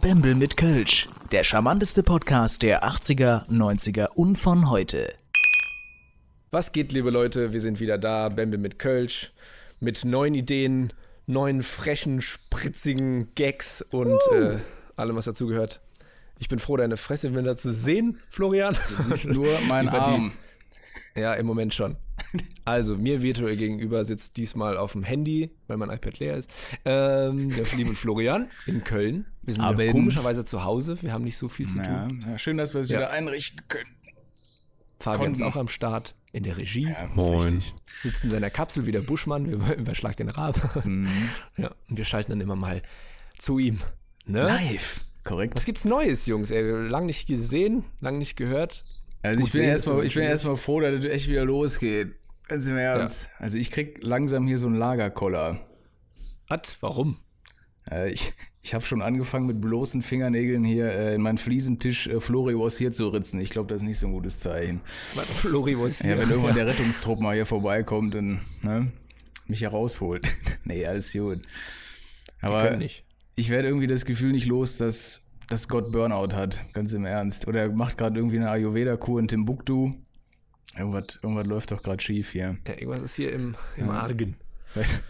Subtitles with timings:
[0.00, 1.08] Bembel mit Kölsch.
[1.32, 5.14] Der charmanteste Podcast der 80er, 90er und von heute.
[6.50, 7.52] Was geht, liebe Leute?
[7.52, 8.28] Wir sind wieder da.
[8.28, 9.32] Bembel mit Kölsch.
[9.80, 10.92] Mit neuen Ideen,
[11.26, 14.34] neuen frechen, spritzigen Gags und Uh.
[14.34, 14.58] äh,
[14.96, 15.80] allem, was dazugehört.
[16.38, 18.76] Ich bin froh, deine Fresse wieder zu sehen, Florian.
[18.96, 20.32] Du siehst nur meinen Über die- Arm.
[21.14, 21.96] Ja, im Moment schon.
[22.64, 26.50] Also, mir virtuell gegenüber sitzt diesmal auf dem Handy, weil mein iPad leer ist,
[26.84, 29.24] ähm, der liebe Florian in Köln.
[29.42, 29.92] Wir sind Abend.
[29.92, 30.98] komischerweise zu Hause.
[31.00, 32.20] Wir haben nicht so viel zu Ja, tun.
[32.26, 32.98] ja, schön, dass wir es Ja.
[32.98, 33.90] wieder einrichten können.
[35.00, 36.88] Fabian ist auch am Start in der Regie.
[36.90, 37.72] Ja, richtig.
[37.98, 39.46] Sitzt in seiner Kapsel wie der Buschmann.
[39.48, 40.60] Wir überschlagen den Raben.
[40.84, 41.08] Mhm.
[41.56, 42.82] Ja, und wir schalten dann immer mal
[43.38, 43.78] zu ihm.
[44.26, 44.42] Ne?
[44.42, 45.04] Live.
[45.24, 45.54] Korrekt.
[45.54, 46.50] Was gibt's Neues, Jungs?
[46.50, 48.82] Ey, lang nicht gesehen, lang nicht gehört.
[49.22, 52.14] Also ich bin erstmal ich bin erstmal froh, dass es echt wieder losgeht.
[52.46, 53.30] Ganz im Ernst.
[53.38, 55.60] Also ich krieg langsam hier so einen Lagerkoller.
[56.48, 56.76] Was?
[56.80, 57.18] Warum?
[57.90, 62.20] Äh, ich ich habe schon angefangen mit bloßen Fingernägeln hier äh, in meinen Fliesentisch äh,
[62.20, 63.40] Flori was hier zu ritzen.
[63.40, 64.80] Ich glaube, das ist nicht so ein gutes Zeichen.
[65.14, 65.26] Was?
[65.26, 68.92] Flori, wo ist Ja, wenn irgendwann der Rettungstrupp mal hier vorbeikommt und ne,
[69.46, 70.28] mich herausholt.
[70.64, 71.40] nee, alles gut.
[72.40, 72.78] Aber
[73.36, 77.46] ich werde irgendwie das Gefühl nicht los, dass, dass Gott Burnout hat, ganz im Ernst.
[77.48, 79.90] Oder er macht gerade irgendwie eine Ayurveda-Kur in Timbuktu.
[80.76, 82.58] Irgendwas, irgendwas läuft doch gerade schief hier.
[82.66, 83.92] Ja, irgendwas ist hier im, im Ja.
[83.92, 84.36] Argen.
[84.74, 85.00] Weißt,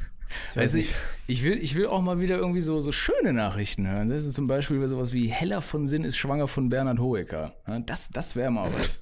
[0.55, 0.95] weiß ich,
[1.27, 4.09] ich, will, ich will auch mal wieder irgendwie so, so schöne Nachrichten hören.
[4.11, 7.53] Das ist zum Beispiel sowas wie Heller von Sinn ist schwanger von Bernhard Hoeker.
[7.87, 9.01] Das, das wäre mal was.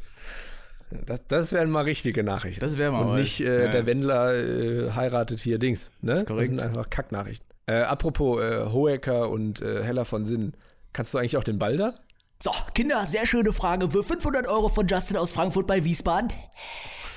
[1.05, 2.61] Das, das wären mal richtige Nachrichten.
[2.61, 3.19] Das wäre mal Und was.
[3.19, 3.73] nicht äh, Ja.
[3.73, 5.91] der Wendler äh, heiratet hier Dings.
[6.01, 6.15] Ne?
[6.15, 6.49] Das, korrekt.
[6.49, 7.47] sind einfach Kacknachrichten.
[7.67, 10.53] Äh, apropos äh, Hoeker und äh, Heller von Sinn.
[10.97, 12.01] Kannst du eigentlich auch den Balder?
[12.43, 16.33] So, Kinder, sehr schöne Frage für 500 Euro von Justin aus Frankfurt bei Wiesbaden.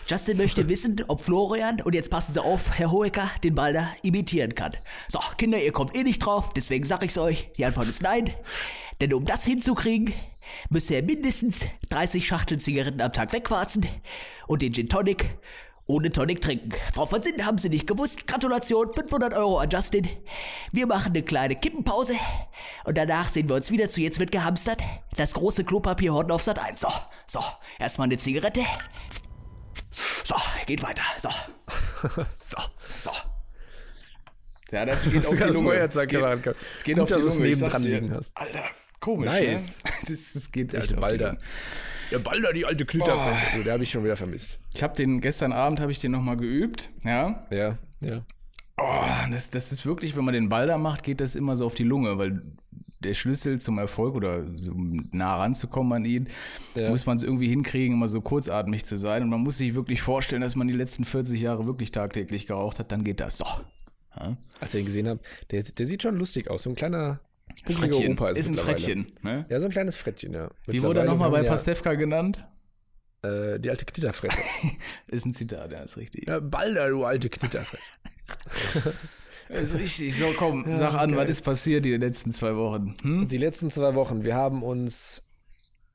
[0.06, 4.54] Justin möchte wissen, ob Florian, und jetzt passen Sie auf, Herr Hoeker, den Balder imitieren
[4.54, 4.74] kann.
[5.08, 7.54] So, Kinder, ihr kommt eh nicht drauf, deswegen sag ich's euch.
[7.58, 8.34] Die Antwort ist nein.
[9.00, 10.14] Denn um das hinzukriegen,
[10.70, 13.86] müsst ihr mindestens 30 Schachteln Zigaretten am Tag wegwarzen
[14.48, 15.40] und den Gin Tonic
[15.90, 16.72] ohne Tonic trinken.
[16.94, 18.28] Frau von Sinn, haben Sie nicht gewusst?
[18.28, 20.08] Gratulation, 500 Euro an Justin.
[20.72, 22.14] Wir machen eine kleine Kippenpause
[22.86, 24.82] und danach sehen wir uns wieder zu Jetzt wird gehamstert.
[25.18, 26.80] Das große Klopapier Horten auf Sat 1.
[26.80, 26.90] So,
[27.26, 27.40] so,
[27.80, 28.62] erstmal eine Zigarette.
[30.24, 30.36] So,
[30.68, 31.02] geht weiter.
[31.18, 31.30] So,
[32.38, 32.58] So.
[33.00, 33.12] so.
[34.72, 35.74] Ja, das geht auf die Sogar das Lunge.
[35.76, 36.22] Es geht,
[36.72, 37.50] es geht Gut, auf die dass du es Lunge.
[37.50, 38.38] nebendran liegen hast.
[38.38, 38.64] Alter,
[39.00, 39.26] komisch.
[39.26, 39.84] Nice.
[39.84, 39.92] Ne?
[40.10, 41.18] Das, das geht echt alte auf die.
[41.18, 41.38] Lunge.
[42.12, 43.44] Der Balder, die alte Knütterfresse.
[43.60, 43.64] Oh.
[43.64, 44.60] Der habe ich schon wieder vermisst.
[44.74, 46.90] Ich habe den, gestern Abend habe ich den nochmal geübt.
[47.04, 47.46] Ja.
[47.52, 48.24] Ja, ja.
[48.78, 51.76] Oh, das, das ist wirklich, wenn man den Balder macht, geht das immer so auf
[51.76, 52.42] die Lunge, weil
[53.02, 56.28] der Schlüssel zum Erfolg oder so nah ranzukommen an ihn,
[56.76, 56.90] Ja.
[56.90, 59.24] muss man es irgendwie hinkriegen, immer so kurzatmig zu sein.
[59.24, 62.80] Und man muss sich wirklich vorstellen, dass man die letzten 40 Jahre wirklich tagtäglich geraucht
[62.80, 63.46] hat, dann geht das so.
[64.18, 64.36] Ja?
[64.60, 65.20] Als ich ihn gesehen habe,
[65.52, 66.64] der, der sieht schon lustig aus.
[66.64, 67.20] So ein kleiner
[67.66, 68.14] Frettchen.
[68.14, 68.58] Opa ist, Ist ein.
[68.58, 69.08] Frettchen.
[69.22, 69.46] Ne?
[69.50, 70.50] Ja, so ein kleines Frettchen, ja.
[70.68, 72.38] Wie wurde er nochmal bei wir Pastewka genannt?
[72.38, 72.50] Ja,
[73.22, 74.38] äh, die alte Knitterfresse.
[75.08, 76.28] Ist ein Zitat, ja, ist richtig.
[76.28, 77.92] ja, Balder, du alte Knitterfresse.
[79.50, 80.16] Ist richtig.
[80.16, 81.20] So, komm, sag an, geil.
[81.20, 82.96] was ist passiert die letzten zwei Wochen?
[83.02, 83.28] Hm?
[83.28, 85.24] Die letzten zwei Wochen, wir haben uns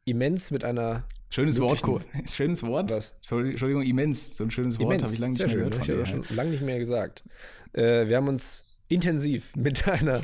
[0.04, 1.80] immens mit einer Schönes Wort,
[2.30, 2.90] schönes Wort.
[2.90, 3.16] Was?
[3.28, 4.36] Entschuldigung, immens.
[4.36, 5.88] So ein schönes Wort habe ich lange nicht sehr mehr schön, gehört.
[5.88, 7.24] Ich habe schon lange nicht mehr gesagt.
[7.72, 10.22] Äh, wir haben uns intensiv mit einer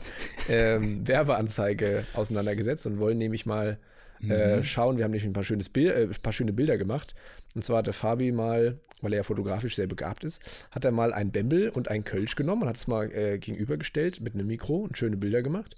[0.48, 3.78] ähm, Werbeanzeige auseinandergesetzt und wollen nämlich mal
[4.22, 4.30] Mhm.
[4.32, 4.98] äh, schauen.
[4.98, 7.14] Wir haben nämlich ein paar, schönes Bild, äh, paar schöne Bilder gemacht.
[7.54, 10.90] Und zwar hat der Fabi mal, weil er ja fotografisch sehr begabt ist, hat er
[10.90, 14.46] mal ein Bembel und ein Kölsch genommen und hat es mal äh, gegenübergestellt mit einem
[14.46, 15.74] Mikro und schöne Bilder gemacht.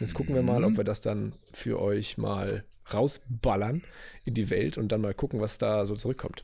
[0.00, 0.64] Jetzt gucken wir mal, Mhm.
[0.64, 3.82] ob wir das dann für euch mal rausballern
[4.24, 6.42] in die Welt und dann mal gucken, was da so zurückkommt.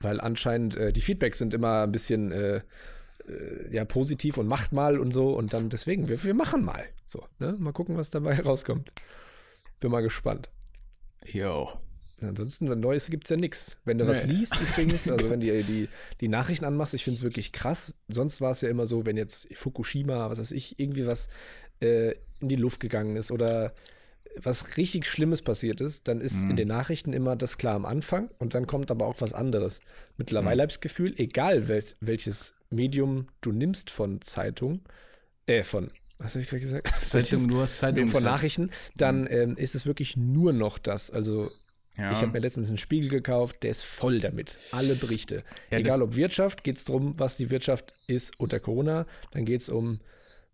[0.00, 2.32] Weil anscheinend äh, die Feedbacks sind immer ein bisschen
[3.28, 5.30] äh, ja, positiv und macht mal und so.
[5.36, 6.84] Und dann deswegen, wir, wir machen mal.
[7.06, 7.56] So, ne?
[7.58, 8.92] Mal gucken, was dabei rauskommt.
[9.80, 10.50] Bin mal gespannt.
[11.44, 11.78] Auch.
[12.20, 13.76] Ansonsten, wenn Neues gibt es ja nichts.
[13.84, 14.34] Wenn du was Nee.
[14.34, 15.88] liest übrigens, also wenn du die,
[16.20, 17.92] die Nachrichten anmachst, ich finde es wirklich krass.
[18.08, 21.28] Sonst war es ja immer so, wenn jetzt Fukushima, was weiß ich, irgendwie was
[21.80, 23.72] äh, in die Luft gegangen ist oder
[24.36, 28.30] was richtig Schlimmes passiert ist, dann ist in den Nachrichten immer das klar am Anfang
[28.38, 29.80] und dann kommt aber auch was anderes.
[30.16, 34.80] Mittlerweile habe ich das Gefühl, egal wel welches Medium du nimmst von Zeitung,
[35.46, 36.88] äh, von, was habe ich gerade gesagt?
[37.02, 38.22] Zeitung, du hast Zeitung von.
[38.22, 41.10] Nachrichten, dann ähm, ist es wirklich nur noch das.
[41.10, 41.50] Also
[41.98, 42.12] Ja.
[42.12, 44.58] ich habe mir letztens einen Spiegel gekauft, der ist voll damit.
[44.72, 45.44] Alle Berichte.
[45.70, 49.06] Ja, Egal das- ob Wirtschaft, geht es darum, was die Wirtschaft ist unter Corona.
[49.32, 50.00] Dann geht es um,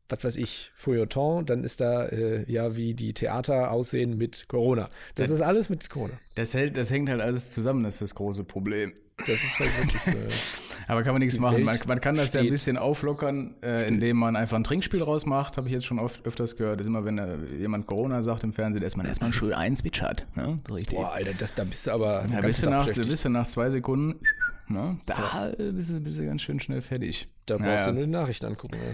[0.08, 1.46] was weiß ich, Feuilleton.
[1.46, 4.90] Dann ist da, äh, ja, wie die Theater aussehen mit Corona.
[5.14, 6.14] Das ist alles mit Corona.
[6.34, 8.92] Das, hält, das hängt halt alles zusammen, das ist das große Problem.
[9.26, 10.12] Das ist halt wirklich so.
[10.90, 11.62] Aber kann man nichts machen.
[11.62, 15.02] Man, man kann das ja ein steht bisschen auflockern, äh, indem man einfach ein Trinkspiel
[15.02, 15.56] rausmacht.
[15.56, 16.80] Habe ich jetzt schon oft, öfters gehört.
[16.80, 20.26] Das ist immer, wenn äh, jemand Corona sagt im Fernsehen, dass man erstmal schön einzwitschert.
[20.34, 20.58] Ne?
[20.66, 20.98] So richtig.
[20.98, 23.46] Boah, Alter, das, da bist du aber ja, ganz bist, du nach, bist du nach
[23.46, 24.20] zwei Sekunden,
[24.66, 24.98] ne?
[25.06, 27.28] da bist, du, bist du ganz schön schnell fertig.
[27.46, 27.86] Da brauchst Naja.
[27.86, 28.74] du nur die Nachrichten angucken.
[28.74, 28.90] Ja.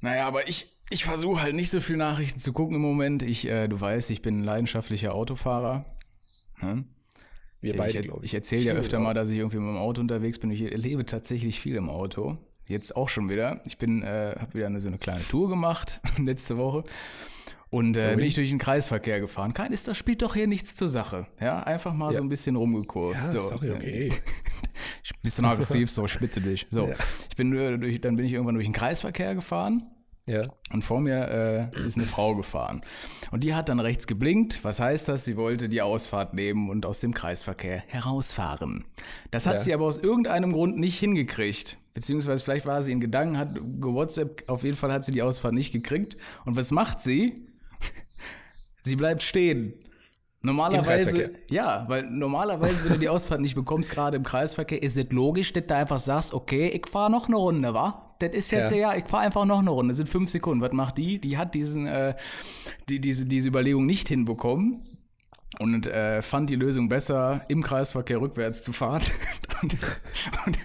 [0.00, 3.24] Naja, aber ich, ich versuche halt nicht so viel Nachrichten zu gucken im Moment.
[3.24, 5.86] Ich, äh, du weißt, ich bin ein leidenschaftlicher Autofahrer.
[6.60, 6.84] Ne?
[7.62, 8.30] Wir beide, ich, glaube ich.
[8.32, 10.50] Ich erzähle ja öfter mal, dass ich irgendwie mit dem Auto unterwegs bin.
[10.50, 12.34] Ich erlebe tatsächlich viel im Auto.
[12.66, 13.60] Jetzt auch schon wieder.
[13.64, 16.84] Ich bin, äh, habe wieder eine, so eine kleine Tour gemacht letzte Woche.
[17.70, 19.54] Und äh, bin ich durch den Kreisverkehr gefahren.
[19.54, 21.26] Kein ist, das spielt doch hier nichts zur Sache.
[21.40, 22.18] Ja, einfach mal Ja.
[22.18, 23.18] so ein bisschen rumgekurvt.
[23.18, 23.38] Ja, so.
[23.38, 24.10] ist doch okay.
[25.04, 26.66] Ich bisschen aggressiv, so schmitte dich.
[26.70, 26.94] So, Ja.
[27.30, 29.84] ich bin äh, durch, dann bin ich irgendwann durch den Kreisverkehr gefahren.
[30.26, 30.48] Ja.
[30.72, 32.82] Und vor mir äh, ist eine Frau gefahren.
[33.32, 34.62] Und die hat dann rechts geblinkt.
[34.62, 35.24] Was heißt das?
[35.24, 38.84] Sie wollte die Ausfahrt nehmen und aus dem Kreisverkehr herausfahren.
[39.32, 39.58] Das hat Ja.
[39.60, 41.76] sie aber aus irgendeinem Grund nicht hingekriegt.
[41.94, 45.54] Beziehungsweise vielleicht war sie in Gedanken, hat gewhatsApp, auf jeden Fall hat sie die Ausfahrt
[45.54, 46.16] nicht gekriegt.
[46.44, 47.48] Und was macht sie?
[48.82, 49.74] sie bleibt stehen.
[50.44, 55.06] Normalerweise, ja, weil normalerweise, wenn du die Ausfahrt nicht bekommst, gerade im Kreisverkehr, ist es
[55.10, 58.11] logisch, dass du einfach sagst, okay, ich fahre noch eine Runde, wa?
[58.22, 58.96] Das ist jetzt, ja, Ja.
[58.96, 60.62] ich fahre einfach noch eine Runde, das sind fünf Sekunden.
[60.62, 61.20] Was macht die?
[61.20, 62.14] Die hat diesen, äh,
[62.88, 64.82] die, diese, diese Überlegung nicht hinbekommen
[65.58, 69.02] und äh, fand die Lösung besser, im Kreisverkehr rückwärts zu fahren
[69.62, 69.76] und,
[70.46, 70.58] und,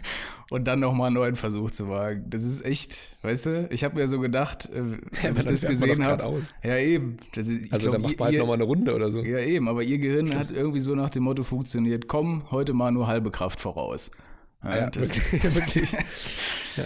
[0.50, 2.24] und dann nochmal einen neuen Versuch zu wagen.
[2.30, 4.78] Das ist echt, weißt du, ich habe mir so gedacht, äh,
[5.24, 6.42] Ja, als ich dann das gesehen habe.
[6.64, 7.18] Ja, eben.
[7.36, 9.20] Das ich Also, glaub, da macht man halt nochmal eine Runde oder so.
[9.20, 12.92] ja, eben, aber ihr Gehirn hat irgendwie so nach dem Motto funktioniert, komm, heute mal
[12.92, 14.10] nur halbe Kraft voraus.
[14.64, 15.56] Ja, Ja, das, wirklich.
[15.56, 15.92] wirklich.
[16.78, 16.86] Ja.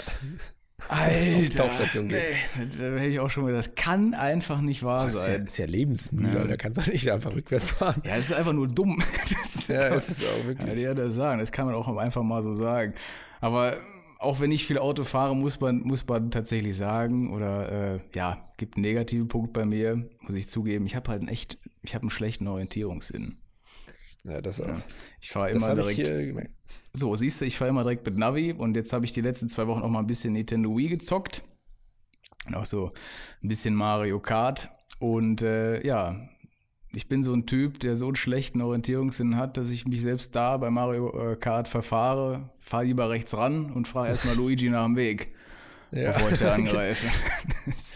[0.90, 2.20] Alter, Tauchstation gehen.
[2.58, 5.34] nee, da hätte ich auch schon gesagt, das kann einfach nicht wahr Das ist ja,
[5.34, 5.46] sein.
[5.46, 6.44] ist ja lebensmüde, Ja.
[6.46, 8.02] da kannst du nicht einfach rückwärts fahren.
[8.06, 9.02] Ja, es ist einfach nur dumm.
[9.44, 10.80] Das Ja, kann es ist auch wirklich.
[10.80, 12.94] Ja, das sagen, das kann man auch einfach mal so sagen.
[13.40, 13.78] Aber
[14.20, 18.48] auch wenn ich viel Auto fahre, muss man, muss man tatsächlich sagen, oder äh, ja,
[18.58, 20.86] gibt einen negativen Punkt bei mir, muss ich zugeben.
[20.86, 23.38] Ich habe halt einen echt, ich habe einen schlechten Orientierungssinn.
[24.24, 24.82] Ja, das auch.
[25.20, 26.08] Ich fahre immer ich direkt.
[26.08, 26.52] hier gemerkt.
[26.94, 29.50] So, siehst du, ich fahre immer direkt mit Navi und jetzt habe ich die letzten
[29.50, 31.44] zwei Wochen auch mal ein bisschen Nintendo Wii gezockt.
[32.48, 32.90] Und auch so
[33.44, 34.70] ein bisschen Mario Kart.
[35.00, 36.30] Und äh, ja,
[36.94, 40.36] ich bin so ein Typ, der so einen schlechten Orientierungssinn hat, dass ich mich selbst
[40.36, 44.86] da bei Mario äh, Kart verfahre, fahre lieber rechts ran und frage erstmal Luigi nach
[44.86, 45.30] dem Weg,
[45.92, 46.12] Ja.
[46.12, 47.08] bevor ich da angreife.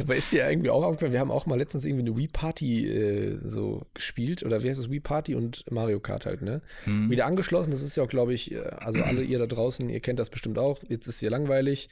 [0.01, 2.87] Aber ist dir irgendwie auch aufgefallen, wir haben auch mal letztens irgendwie eine Wii Party
[2.87, 6.61] äh, so gespielt, oder wie heißt es, Wii Party und Mario Kart halt, ne?
[6.83, 7.09] Hm.
[7.09, 9.99] Wieder angeschlossen, das ist ja auch, glaube ich, äh, also alle ihr da draußen, ihr
[10.01, 11.89] kennt das bestimmt auch, jetzt ist hier langweilig,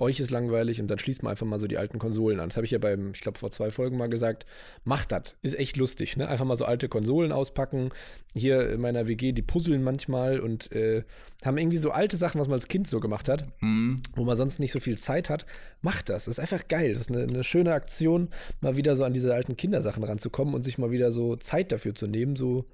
[0.00, 2.48] euch ist langweilig und dann schließt man einfach mal so die alten Konsolen an.
[2.48, 4.46] Das habe ich ja beim, ich glaube, vor zwei Folgen mal gesagt,
[4.84, 6.28] macht das, ist echt lustig, ne?
[6.28, 7.90] Einfach mal so alte Konsolen auspacken.
[8.34, 11.04] Hier in meiner WG, die puzzeln manchmal und äh,
[11.44, 13.96] haben irgendwie so alte Sachen, was man als Kind so gemacht hat Hm.
[14.14, 15.46] wo man sonst nicht so viel Zeit hat,
[15.82, 16.24] macht das.
[16.24, 16.92] Das ist einfach geil.
[16.92, 18.30] Das ist eine, eine schöne Aktion,
[18.60, 21.94] mal wieder so an diese alten Kindersachen ranzukommen und sich mal wieder so Zeit dafür
[21.94, 22.66] zu nehmen, so,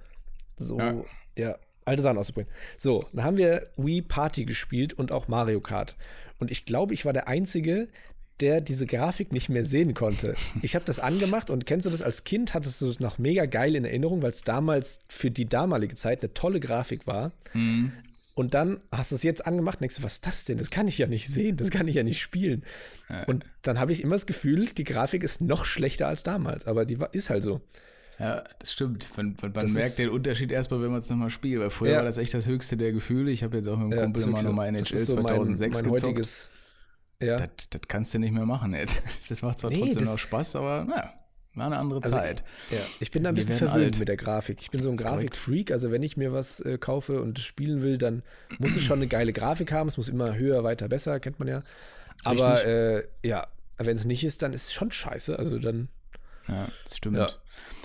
[0.56, 1.05] so, ja,
[1.37, 1.56] Ja.
[1.87, 2.53] Alte Sachen auszubringen.
[2.77, 5.97] So, dann haben wir Wii Party gespielt und auch Mario Kart.
[6.38, 7.88] Und ich glaube, ich war der Einzige,
[8.41, 10.35] der diese Grafik nicht mehr sehen konnte.
[10.62, 12.53] Ich habe das angemacht und kennst du das als Kind?
[12.53, 16.23] Hattest du es noch mega geil in Erinnerung, weil es damals für die damalige Zeit
[16.23, 17.33] eine tolle Grafik war.
[17.53, 17.93] Hm.
[18.35, 20.59] Und dann hast du es jetzt angemacht und denkst du, was ist das denn?
[20.59, 22.65] Das kann ich ja nicht sehen, das kann ich ja nicht spielen.
[23.27, 26.85] Und dann habe ich immer das Gefühl, die Grafik ist noch schlechter als damals, aber
[26.85, 27.62] die war, ist halt so.
[28.18, 29.08] Ja, das stimmt.
[29.16, 31.61] Man, man, man merkt den Unterschied erstmal, wenn man es nochmal spielt.
[31.61, 31.96] Weil früher Ja.
[31.99, 33.30] war das echt das höchste der Gefühle.
[33.30, 35.85] Ich habe jetzt auch mit dem Ja, Kumpel das nochmal NHL so mein, 2006 mein
[35.85, 36.02] gezockt.
[36.04, 36.50] heutiges.
[37.20, 37.37] Ja.
[37.38, 39.02] Das, das kannst du nicht mehr machen jetzt.
[39.28, 41.12] Das macht zwar Nee, trotzdem noch Spaß, aber naja,
[41.54, 42.42] war eine andere Also, Zeit.
[42.70, 43.99] Ja, ich bin da ein bisschen verwöhnt alt.
[43.99, 44.58] mit der Grafik.
[44.61, 44.96] Ich bin so ein.
[44.96, 45.70] Grafikfreak.
[45.70, 48.23] Also, wenn ich mir was äh, kaufe und spielen will, dann
[48.58, 49.88] muss es schon eine geile Grafik haben.
[49.88, 51.62] Es muss immer höher, weiter, besser, kennt man ja.
[52.25, 53.46] Aber äh, ja,
[53.78, 55.38] wenn es nicht ist, dann ist es schon scheiße.
[55.38, 55.88] Also, dann.
[56.49, 57.17] Ja, das stimmt.
[57.17, 57.29] Ja.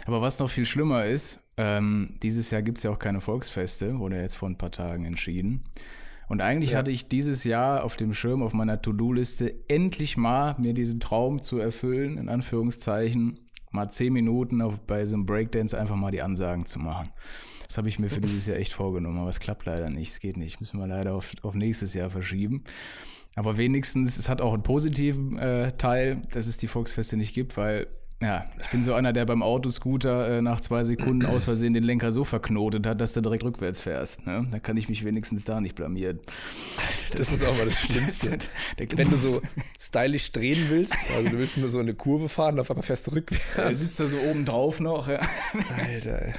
[0.05, 3.99] Aber was noch viel schlimmer ist, ähm, dieses Jahr gibt es ja auch keine Volksfeste,
[3.99, 5.63] wurde jetzt vor ein paar Tagen entschieden.
[6.27, 6.77] Und eigentlich Ja.
[6.79, 11.41] hatte ich dieses Jahr auf dem Schirm, auf meiner To-Do-Liste, endlich mal mir diesen Traum
[11.41, 13.39] zu erfüllen, in Anführungszeichen,
[13.71, 17.09] mal zehn Minuten auf, bei so einem Breakdance einfach mal die Ansagen zu machen.
[17.67, 20.09] Das habe ich mir für dieses Jahr echt vorgenommen, aber es klappt leider nicht.
[20.11, 20.59] Es geht nicht.
[20.59, 22.63] Müssen wir leider auf, auf nächstes Jahr verschieben.
[23.35, 27.55] Aber wenigstens, es hat auch einen positiven äh, Teil, dass es die Volksfeste nicht gibt,
[27.55, 27.87] weil,
[28.21, 31.83] ja, ich bin so einer, der beim Autoscooter äh, nach zwei Sekunden aus Versehen den
[31.83, 34.25] Lenker so verknotet hat, dass du direkt rückwärts fährst.
[34.27, 34.47] Ne?
[34.51, 36.19] Da kann ich mich wenigstens da nicht blamieren.
[37.15, 38.37] Das ist auch mal das Schlimmste.
[38.79, 39.41] Der, Wenn du so
[39.79, 43.11] stylisch drehen willst, also du willst nur so eine Kurve fahren, auf einmal fährst du
[43.11, 43.79] rückwärts.
[43.79, 45.07] sitzt da so oben drauf noch.
[45.07, 45.19] Ja.
[45.77, 46.33] Alter, ey.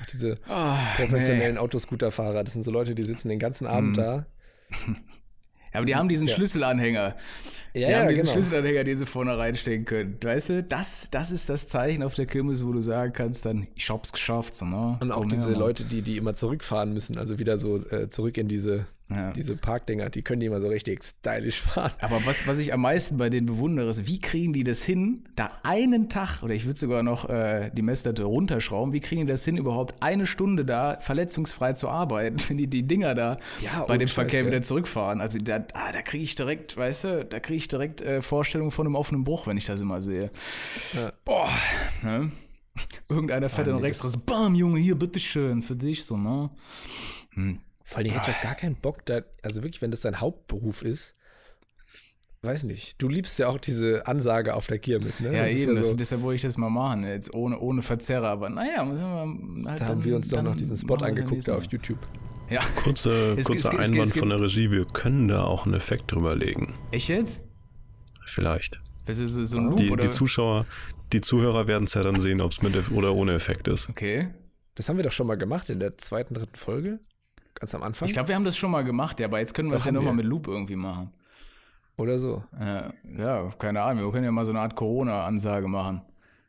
[0.00, 4.26] Auch diese Ah, professionellen Autoscooterfahrer, das sind so Leute, die sitzen den ganzen Abend da.
[5.72, 6.34] Ja, aber die haben diesen Ja.
[6.34, 7.16] Schlüsselanhänger.
[7.74, 8.32] Die Ja, haben ja, diesen genau.
[8.32, 10.16] Schlüsselanhänger, den sie vorne reinstecken können.
[10.22, 13.68] Weißt du, das, das ist das Zeichen auf der Kirmes, wo du sagen kannst, dann,
[13.76, 14.56] ich hab's geschafft.
[14.56, 14.98] So, ne?
[15.00, 15.58] Und auch Komm diese her.
[15.58, 19.32] Leute, die, die immer zurückfahren müssen, also wieder so äh, zurück in diese, Ja.
[19.32, 21.90] diese Parkdinger, die können die immer so richtig stylisch fahren.
[22.00, 25.24] Aber was, was ich am meisten bei denen bewundere, ist, wie kriegen die das hin,
[25.34, 29.26] da einen Tag, oder ich würde sogar noch äh, die Messlatte runterschrauben, wie kriegen die
[29.32, 33.84] das hin, überhaupt eine Stunde da verletzungsfrei zu arbeiten, wenn die die Dinger da Ja,
[33.84, 35.20] bei dem Scheiß, Verkehr wieder zurückfahren.
[35.20, 38.70] Also da, ah, da kriege ich direkt, weißt du, da kriege ich direkt äh, Vorstellungen
[38.70, 40.30] von einem offenen Bruch, wenn ich das immer sehe.
[40.94, 41.12] Ja.
[41.24, 41.50] Boah,
[42.02, 42.30] ne?
[43.08, 46.48] Irgendeiner fährt Ah, dann nee, rechts raus, bam, Junge, hier, bitteschön, für dich, so, ne?
[47.34, 47.58] Hm.
[47.90, 50.82] Vor allem hätte ich auch gar keinen Bock, da, also wirklich, wenn das dein Hauptberuf
[50.82, 51.14] ist,
[52.42, 53.00] weiß nicht.
[53.02, 55.32] Du liebst ja auch diese Ansage auf der Kirmes, ne?
[55.34, 57.82] Ja, Das ist eben, das, so, deshalb wollte ich das mal machen, jetzt ohne, ohne
[57.82, 60.94] Verzerrer, aber naja, müssen wir halt da haben dann- wir uns doch noch diesen Spot
[60.96, 61.98] angeguckt da auf YouTube.
[62.48, 65.66] Ja, Kurze, Es- kurzer es- es- es Einwand von der Regie, wir können da auch
[65.66, 66.74] einen Effekt drüber legen.
[66.92, 67.42] echt jetzt?
[68.24, 68.80] Vielleicht.
[69.06, 70.04] Das ist so, so ein Loop, Die, oder?
[70.04, 70.64] die Zuschauer,
[71.12, 73.88] die Zuhörer werden es ja dann sehen, ob es mit oder ohne Effekt ist.
[73.88, 74.28] okay.
[74.76, 77.00] Das haben wir doch schon mal gemacht in der zweiten, dritten Folge.
[77.54, 78.06] Ganz am Anfang.
[78.06, 79.92] Ich glaube, wir haben das schon mal gemacht, ja, aber jetzt können wir das ja
[79.92, 81.12] nochmal mit Loop irgendwie machen.
[81.96, 82.42] Oder so.
[82.58, 86.00] Ja, ja, keine Ahnung, wir können ja mal so eine Art Corona-Ansage machen.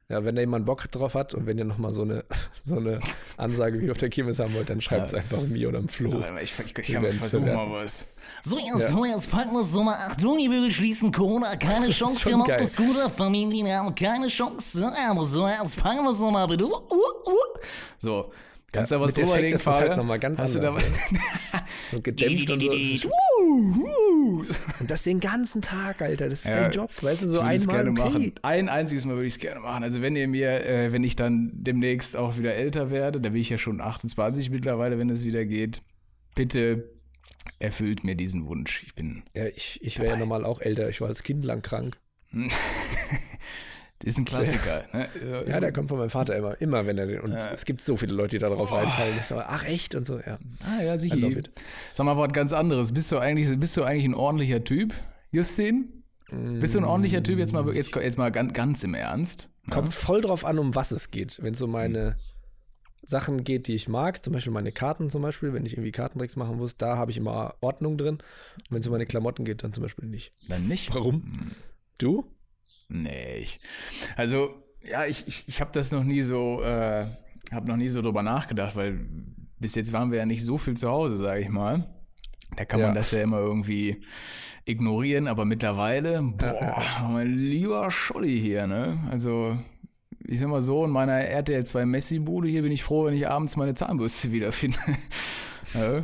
[0.07, 2.25] Ja, wenn da jemand Bock drauf hat und wenn ihr nochmal so eine,
[2.65, 2.99] so eine
[3.37, 6.21] Ansage wie auf der Kirmes haben wollt, dann schreibt es einfach mir oder am Flo.
[6.41, 8.07] Ich, ich, ich kann versuchen mal was.
[8.43, 8.91] So, jetzt, Ja.
[8.91, 9.95] so, jetzt packen wir so mal.
[9.95, 11.13] Achtung, die Bügel schließen.
[11.13, 12.25] Corona, keine ist Chance.
[12.25, 13.09] Wir machen das Gute.
[13.09, 14.91] Familien haben keine Chance.
[15.09, 16.65] Aber so, jetzt packen wir so mal bitte.
[16.65, 17.59] Uh, uh, uh.
[17.97, 18.31] So,
[18.71, 19.97] kannst du Ja, da was drüber Effekt legen, ist halt Fabian?
[19.97, 20.83] noch mal ganz Hast du da anders,
[21.51, 21.61] was?
[21.91, 23.09] Und gedämpft und so.
[24.79, 26.29] Und das den ganzen Tag, Alter.
[26.29, 26.89] Das ist Ja, dein Job.
[27.01, 28.01] Weißt du, so einmal gerne okay.
[28.01, 28.33] machen.
[28.43, 29.83] Ein einziges Mal würde ich es gerne machen.
[29.83, 33.41] Also wenn ihr mir, äh, wenn ich dann demnächst auch wieder älter werde, da bin
[33.41, 35.81] ich ja schon 28 mittlerweile, wenn es wieder geht,
[36.35, 36.89] bitte
[37.59, 38.83] erfüllt mir diesen Wunsch.
[38.85, 40.89] Ich bin, Ja, ich, ich wäre ja normal auch älter.
[40.89, 41.97] Ich war als Kind lang krank.
[44.03, 44.85] ist ein Klassiker.
[44.93, 45.07] ne?
[45.47, 46.59] Ja, der kommt von meinem Vater immer.
[46.61, 47.21] Immer, wenn er den.
[47.21, 49.19] Und es gibt so viele Leute, die da drauf reinfallen.
[49.31, 49.95] Aber, ach, echt?
[49.95, 50.39] Und so, ja.
[50.65, 51.17] Ah ja, sicher.
[51.93, 52.93] Sag mal was ganz anderes.
[52.93, 54.93] Bist du eigentlich, bist du eigentlich ein ordentlicher Typ,
[55.31, 56.03] Justin?
[56.31, 57.39] Bist du ein ordentlicher Typ?
[57.39, 59.49] Jetzt mal, jetzt, jetzt mal ganz, ganz im Ernst.
[59.69, 61.39] Kommt voll drauf an, um was es geht.
[61.41, 62.15] Wenn es um meine
[63.03, 66.35] Sachen geht, die ich mag, zum Beispiel meine Karten zum Beispiel, wenn ich irgendwie Kartentricks
[66.35, 68.15] machen muss, da habe ich immer Ordnung drin.
[68.15, 70.31] Und wenn es um meine Klamotten geht, dann zum Beispiel nicht.
[70.47, 70.93] Dann nicht.
[70.95, 71.51] Warum?
[71.97, 72.25] Du?
[72.93, 73.59] Nee, ich,
[74.17, 74.49] also,
[74.83, 77.05] ja, ich, ich, ich habe das noch nie so, äh,
[77.53, 78.99] habe noch nie so drüber nachgedacht, weil
[79.59, 81.89] bis jetzt waren wir ja nicht so viel zu Hause, sage ich mal.
[82.57, 82.87] Da kann Ja.
[82.87, 84.03] man das ja immer irgendwie
[84.65, 88.99] ignorieren, aber mittlerweile, boah, mein lieber Scholli hier, ne?
[89.09, 89.57] Also,
[90.27, 93.27] ich sag mal so, in meiner RTL 2 Messi-Bude hier bin ich froh, wenn ich
[93.27, 94.77] abends meine Zahnbürste wiederfinde.
[95.73, 96.01] Ja,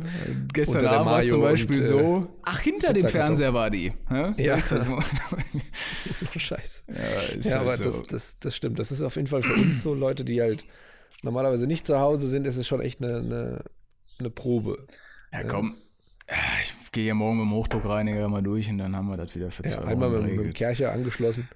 [0.52, 3.08] gestern Unter der Abend war es zum Beispiel und, äh, so, ach, hinter dem.
[3.08, 3.92] Fernseher war die.
[4.10, 4.54] Ja, Ja.
[4.56, 4.88] ist das.
[6.36, 6.82] Scheiße.
[6.88, 7.82] Ja, Ja, halt aber so.
[7.84, 8.78] das, das, das stimmt.
[8.78, 10.64] Das ist auf jeden Fall für uns so Leute, die halt
[11.22, 13.64] normalerweise nicht zu Hause sind, ist es schon echt eine, eine,
[14.18, 14.86] eine Probe.
[15.32, 15.74] Ja, komm.
[16.62, 19.50] Ich gehe ja morgen mit dem Hochdruckreiniger mal durch und dann haben wir das wieder
[19.50, 20.52] für zwei Ja, einmal Wochen mit, mit dem.
[20.52, 21.48] Kercher angeschlossen.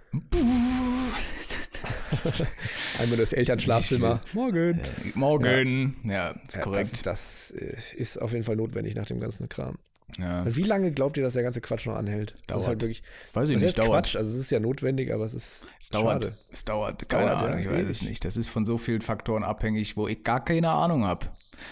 [2.99, 4.21] einmal das Elternschlafzimmer.
[4.33, 4.81] Morgen.
[5.15, 5.97] Morgen.
[6.05, 7.07] Ja, ist Ja, korrekt.
[7.07, 9.77] Das, das äh, ist auf jeden Fall notwendig nach dem ganzen Kram.
[10.19, 10.45] ja.
[10.55, 12.33] Wie lange glaubt ihr, dass der ganze Quatsch noch anhält?
[12.33, 12.61] Das Dauert.
[12.63, 13.03] ist halt wirklich.
[13.33, 14.05] Weiß ich nicht, dauert.
[14.05, 14.17] Quatsch?
[14.17, 16.25] Also es ist ja notwendig, aber es ist Es dauert.
[16.25, 16.37] schade.
[16.51, 17.09] Es dauert.
[17.09, 18.25] Keine dauert, ja, Ahnung, ich weiß es nicht.
[18.25, 21.27] Das ist von so vielen Faktoren abhängig, wo ich gar keine Ahnung habe.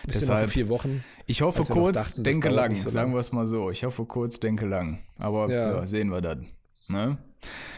[0.08, 1.02] Vor vier Wochen.
[1.26, 2.76] ich hoffe kurz, dachten, das denke lang.
[2.76, 3.16] so sagen lang.
[3.16, 3.70] wir es mal so.
[3.70, 5.00] Ich hoffe kurz, denke lang.
[5.18, 5.72] Aber Ja.
[5.78, 6.46] ja, sehen wir dann.
[6.90, 7.18] Ne?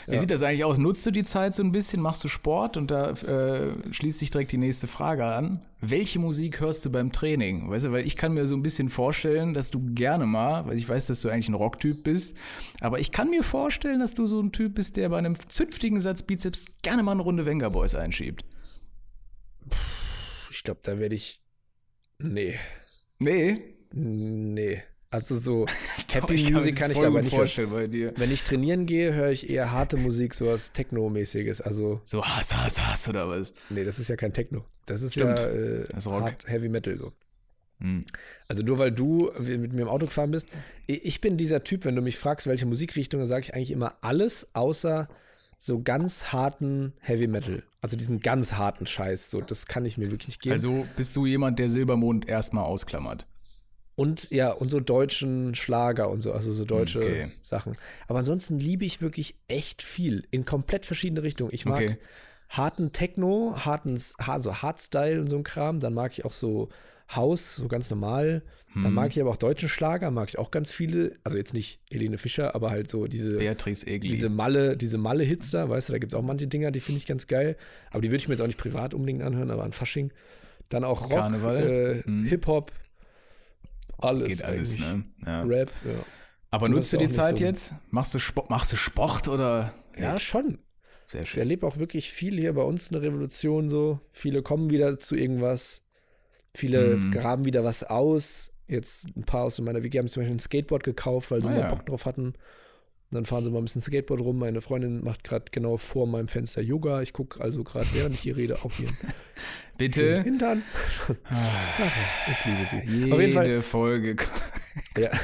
[0.07, 0.21] Wie Ja.
[0.21, 0.79] sieht das eigentlich aus?
[0.79, 2.03] Nutzt du die Zeit so ein bisschen?
[2.03, 2.77] Machst du Sport?
[2.77, 5.63] Und da äh, schließt sich direkt die nächste Frage an.
[5.81, 7.71] Welche Musik hörst du beim Training?
[7.71, 10.77] Weißt du, weil ich kann mir so ein bisschen vorstellen, dass du gerne mal, weil
[10.79, 12.37] ich weiß, dass du eigentlich ein Rocktyp bist,
[12.81, 16.01] aber ich kann mir vorstellen, dass du so ein Typ bist, der bei einem zünftigen
[16.01, 18.45] Satz Bizeps gerne mal eine Runde Wenger Boys einschiebt.
[20.51, 21.41] Ich glaube, da werde ich.
[22.19, 22.59] Nee.
[23.19, 23.77] Nee.
[23.93, 24.83] Nee.
[25.13, 25.67] Also so
[26.13, 27.41] Happy mir Music kann ich dabei gut nicht hören.
[27.43, 28.13] vorstellen bei dir.
[28.17, 31.61] Wenn ich trainieren gehe, höre ich eher harte Musik, sowas Techno-mäßiges.
[31.61, 33.53] Also, So Hass, Hass, Hass oder was?
[33.71, 34.65] nee, das ist ja kein Techno.
[34.87, 35.39] Das ist Stimmt.
[35.39, 37.13] ja äh, Das hart Heavy Metal so.
[37.81, 38.05] Hm.
[38.49, 40.47] Also nur weil du mit mir im Auto gefahren bist.
[40.87, 43.71] Ich ich bin dieser Typ, wenn du mich fragst, welche Musikrichtung, dann sage ich eigentlich
[43.73, 45.09] immer alles, außer
[45.59, 47.63] so ganz harten Heavy Metal.
[47.81, 49.31] Also diesen ganz harten Scheiß.
[49.31, 50.53] So, das kann ich mir wirklich nicht geben.
[50.55, 53.27] Also bist du jemand, der Silbermond erstmal ausklammert.
[53.95, 57.29] Und ja, und so deutschen Schlager und so, also so deutsche Okay.
[57.43, 57.77] Sachen.
[58.09, 61.51] Aber ansonsten liebe ich wirklich echt viel in komplett verschiedene Richtungen.
[61.53, 61.97] Ich mag Okay.
[62.49, 65.81] harten Techno, harten, also Hardstyle und so ein Kram.
[65.81, 66.71] Dann mag ich auch so
[67.15, 68.43] House, so ganz normal.
[68.75, 68.95] Dann Hm.
[68.95, 71.17] mag ich aber auch deutschen Schlager, mag ich auch ganz viele.
[71.25, 74.09] Also jetzt nicht Helene Fischer, aber halt so diese, Beatrice Egli.
[74.09, 76.97] diese Malle, diese Malle-Hits da, weißt du, da gibt es auch manche Dinger, die finde
[76.97, 77.59] ich ganz geil.
[77.91, 80.11] Aber die würde ich mir jetzt auch nicht privat unbedingt anhören, aber an Fasching.
[80.71, 82.25] Dann auch Rock, äh, Mhm.
[82.25, 82.73] Hip-Hop,
[83.99, 84.29] alles.
[84.29, 85.05] Geht alles, ne?
[85.25, 85.43] Ja.
[85.43, 85.91] Rap, ja.
[86.51, 87.75] Aber Du nutzt du die Zeit so- jetzt?
[87.91, 89.73] Machst du, Sport, machst du Sport oder?
[89.97, 90.59] Ja, schon.
[91.07, 91.41] Sehr Ich schön.
[91.41, 94.01] erlebe auch wirklich viel hier bei uns eine Revolution so.
[94.13, 95.83] Viele kommen wieder zu irgendwas.
[96.55, 97.11] Viele Mhm.
[97.11, 98.53] graben wieder was aus.
[98.69, 101.53] Jetzt ein paar aus meiner WG haben zum Beispiel ein Skateboard gekauft, weil sie Ah,
[101.53, 101.69] mal ja.
[101.69, 102.35] Bock drauf hatten.
[103.13, 104.39] Und dann fahren sie mal ein bisschen Skateboard rum.
[104.39, 107.03] Meine Freundin macht gerade genau vor meinem Fenster Yoga.
[107.03, 108.97] Ich gucke also gerade, während ich hier rede, auf ihren
[109.77, 110.23] Bitte?
[110.23, 110.63] Hintern.
[111.25, 111.35] Ah,
[112.31, 112.81] Ich liebe sie.
[113.01, 113.61] Jede Auf jeden Fall.
[113.63, 114.17] Folge.
[114.97, 115.11] Ja.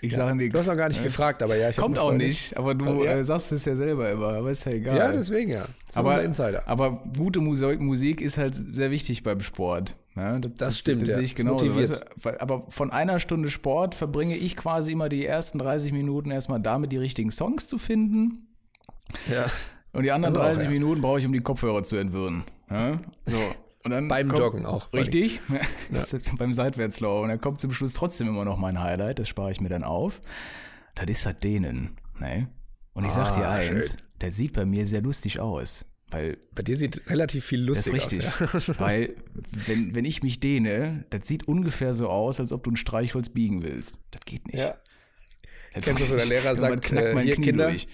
[0.00, 0.52] Ich sage nichts.
[0.52, 3.04] Du hast noch gar nicht gefragt, aber ja, ich Kommt auch nicht, aber du Aber
[3.06, 3.12] ja.
[3.12, 4.96] äh, sagst es ja selber immer, aber ist ja egal.
[4.96, 5.66] Ja, deswegen ja.
[5.88, 6.68] Ist aber, Insider.
[6.68, 9.96] aber gute Musik, Musik ist halt sehr wichtig beim Sport.
[10.16, 10.40] Ne?
[10.56, 11.14] Das, stimmt, Das, ja.
[11.16, 11.54] sehe ich Das genau.
[11.54, 12.40] motiviert.
[12.40, 16.92] aber von einer Stunde Sport verbringe ich quasi immer die ersten 30 Minuten erstmal damit,
[16.92, 18.46] die richtigen Songs zu finden.
[19.30, 19.46] Ja.
[19.92, 20.70] Und die anderen Das auch, 30 ja.
[20.70, 22.44] Minuten brauche ich, um die Kopfhörer zu entwirren.
[22.70, 22.92] Ja?
[23.26, 23.36] So.
[23.84, 24.92] Und dann Beim kommt- Joggen auch.
[24.92, 25.40] Richtig.
[25.92, 27.24] Das beim Seitwärtslaufen.
[27.24, 29.18] Und dann kommt zum Schluss trotzdem immer noch mein Highlight.
[29.18, 30.20] Das spare ich mir dann auf.
[30.94, 31.96] Das ist halt denen.
[32.18, 32.48] Ne?
[32.94, 33.96] Und ich sag dir Ah, eins, schön.
[34.20, 35.84] das sieht bei mir sehr lustig aus.
[36.14, 38.54] Weil Bei dir sieht relativ viel das ist lustig richtig.
[38.54, 38.66] aus.
[38.68, 38.78] Ja.
[38.78, 39.16] Weil,
[39.66, 43.30] wenn, wenn ich mich dehne, das sieht ungefähr so aus, als ob du ein Streichholz
[43.30, 43.98] biegen willst.
[44.12, 44.60] Das geht nicht.
[44.60, 44.76] Ja.
[45.74, 47.68] Das Kennst du, wenn der Lehrer sagt, knackt äh, mein hier, Knie Kinder?
[47.68, 47.88] durch.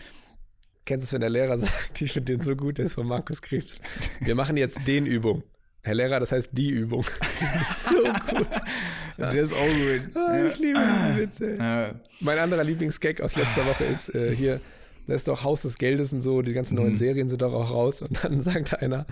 [0.84, 3.06] Kennst du es, wenn der Lehrer sagt, ich finde den so gut, der ist von
[3.06, 3.80] Markus Krebs.
[4.20, 5.42] Wir machen jetzt den Übung.
[5.82, 7.04] Herr Lehrer, das heißt die Übung.
[7.74, 8.02] so
[8.34, 8.48] gut.
[9.16, 10.14] Der ist auch gut.
[10.14, 11.56] Ah, ich liebe diese Witze.
[11.56, 11.94] Ja.
[12.20, 14.60] Mein anderer Lieblingsgag aus letzter Woche ist äh, hier,
[15.06, 16.82] da ist doch Haus des Geldes und so, die ganzen Mhm.
[16.82, 18.02] neuen Serien sind doch auch raus.
[18.02, 19.06] Und dann sagt einer,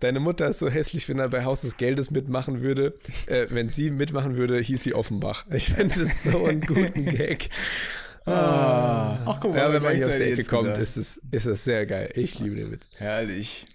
[0.00, 2.94] deine Mutter ist so hässlich, wenn er bei Haus des Geldes mitmachen würde.
[3.26, 5.44] Äh, wenn sie mitmachen würde, hieß sie Offenbach.
[5.50, 7.48] Ich finde das so einen guten Gag.
[8.24, 9.18] Ah.
[9.26, 11.86] Ach, guck Ja, wenn man hier aus der Ecke kommt, ist es, ist es sehr
[11.86, 12.08] geil.
[12.14, 12.86] Ich liebe den Witz.
[12.98, 13.66] Herrlich.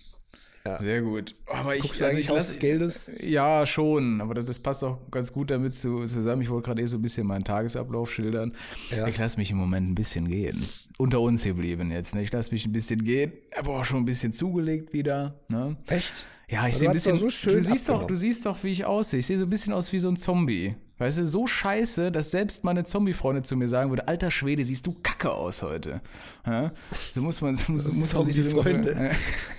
[0.65, 0.81] Ja.
[0.81, 1.35] Sehr gut.
[1.47, 3.11] Aber ich, Guckst du also ich Haus lass, des Geldes?
[3.21, 4.21] Ja, schon.
[4.21, 6.41] Aber das, das passt auch ganz gut damit zu, zusammen.
[6.41, 8.53] Ich wollte gerade eh so ein bisschen meinen Tagesablauf schildern.
[8.95, 9.07] Ja.
[9.07, 10.65] Ich lasse mich im Moment ein bisschen gehen.
[10.97, 12.15] Unter uns geblieben jetzt.
[12.15, 12.23] Ne?
[12.23, 13.31] Ich lasse mich ein bisschen gehen.
[13.57, 15.35] Aber auch schon ein bisschen zugelegt wieder.
[15.47, 15.77] Ne?
[15.87, 16.25] Echt?
[16.49, 17.19] Ja, ich Also sehe ein bisschen.
[17.19, 19.19] so schön du, siehst doch, du siehst doch, wie ich aussehe.
[19.19, 20.75] Ich sehe so ein bisschen aus wie so ein Zombie.
[20.97, 24.87] Weißt du, so scheiße, dass selbst meine Zombie-Freunde zu mir sagen würde: Alter Schwede, siehst
[24.87, 26.01] du kacke aus heute.
[26.45, 26.71] Ja?
[27.11, 28.45] So muss man, so muss, muss man sich.
[28.55, 29.11] Ja.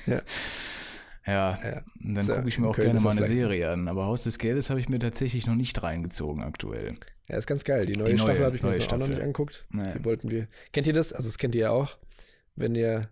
[0.07, 0.23] Ja.
[1.29, 1.83] Ja, Ja.
[2.03, 3.87] dann So, gucke ich mir auch gerne mal eine Serie an.
[3.89, 6.95] Aber Haus des Geldes habe ich mir tatsächlich noch nicht reingezogen aktuell.
[7.29, 7.85] Ja, ist ganz geil.
[7.87, 9.67] Die neue, Die neue- Staffel habe ich mir jetzt auch noch nicht angeguckt.
[9.71, 9.91] Nee.
[9.91, 10.49] Sie wollten wir.
[10.73, 11.13] Kennt ihr das?
[11.13, 11.99] Also, das kennt ihr ja auch.
[12.57, 13.09] Wenn ihr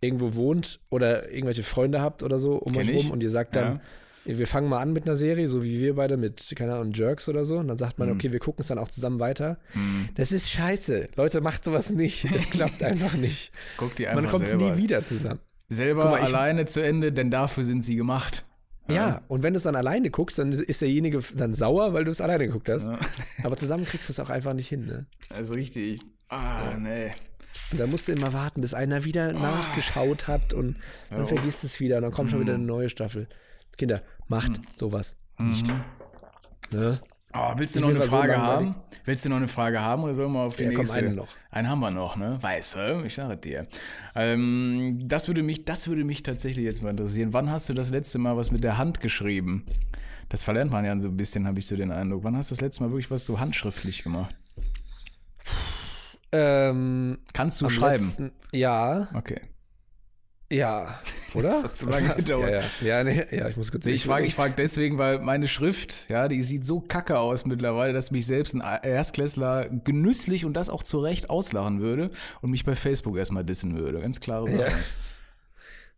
[0.00, 3.56] irgendwo wohnt oder irgendwelche Freunde habt oder so um Kenn euch rum und ihr sagt
[3.56, 3.80] dann,
[4.24, 7.28] wir fangen mal an mit einer Serie, so wie wir beide mit, keine Ahnung, Jerks
[7.28, 7.58] oder so.
[7.58, 8.14] Und dann sagt man, Hm.
[8.16, 9.58] okay, wir gucken es dann auch zusammen weiter.
[9.72, 10.08] Hm.
[10.14, 11.08] Das ist scheiße.
[11.16, 12.24] Leute, macht sowas nicht.
[12.32, 13.50] Es klappt einfach nicht.
[13.76, 15.40] Guck die einfach Man kommt selber, nie wieder zusammen.
[15.72, 18.44] Selber mal, alleine zu Ende, denn dafür sind sie gemacht.
[18.88, 22.04] Ja, und wenn du es dann alleine guckst, dann ist- ist derjenige dann sauer, weil
[22.04, 22.84] du es alleine geguckt hast.
[22.86, 22.98] Ja.
[23.44, 25.06] Aber zusammen kriegst du es auch einfach nicht hin, ne?
[25.34, 26.00] Also richtig.
[26.28, 27.12] Ah, nee.
[27.70, 30.76] Und dann musst du immer warten, bis einer wieder nachgeschaut hat und
[31.10, 31.26] dann Ja.
[31.26, 33.28] vergisst es wieder und dann kommt schon wieder eine neue Staffel.
[33.78, 35.66] Kinder, macht sowas nicht.
[36.72, 36.98] Ne?
[37.34, 38.68] Oh, willst du Ich noch eine so Frage langweilig.
[38.68, 38.74] haben?
[39.04, 40.98] Willst du noch eine Frage haben oder sollen wir auf die Ja, komm, nächste?
[40.98, 41.28] einen noch.
[41.50, 42.38] Einen haben wir noch, ne?
[42.42, 43.66] Weißt du, ich sage dir.
[44.14, 47.32] Ähm, das, würde mich, das würde mich tatsächlich jetzt mal interessieren.
[47.32, 49.64] Wann hast du das letzte Mal was mit der Hand geschrieben?
[50.28, 52.22] Das verlernt man ja so ein bisschen, habe ich so den Eindruck.
[52.24, 54.34] Wann hast du das letzte Mal wirklich was so handschriftlich gemacht?
[56.32, 58.04] Ähm, Kannst du schreiben?
[58.04, 59.40] letzten- ja, Okay.
[60.52, 61.00] Ja.
[61.34, 61.48] Oder?
[61.48, 62.50] Das hat zu lange gedauert.
[62.50, 62.64] Ja, ja.
[62.98, 66.08] ja, nee, ja ich muss kurz Nee, ich frage ich frag deswegen, weil meine Schrift,
[66.10, 70.68] ja, die sieht so kacke aus mittlerweile, dass mich selbst ein Erstklässler genüsslich und das
[70.68, 72.10] auch zu Recht auslachen würde
[72.42, 74.00] und mich bei Facebook erstmal dissen würde.
[74.00, 74.60] Ganz klare Sache.
[74.60, 74.68] Ja.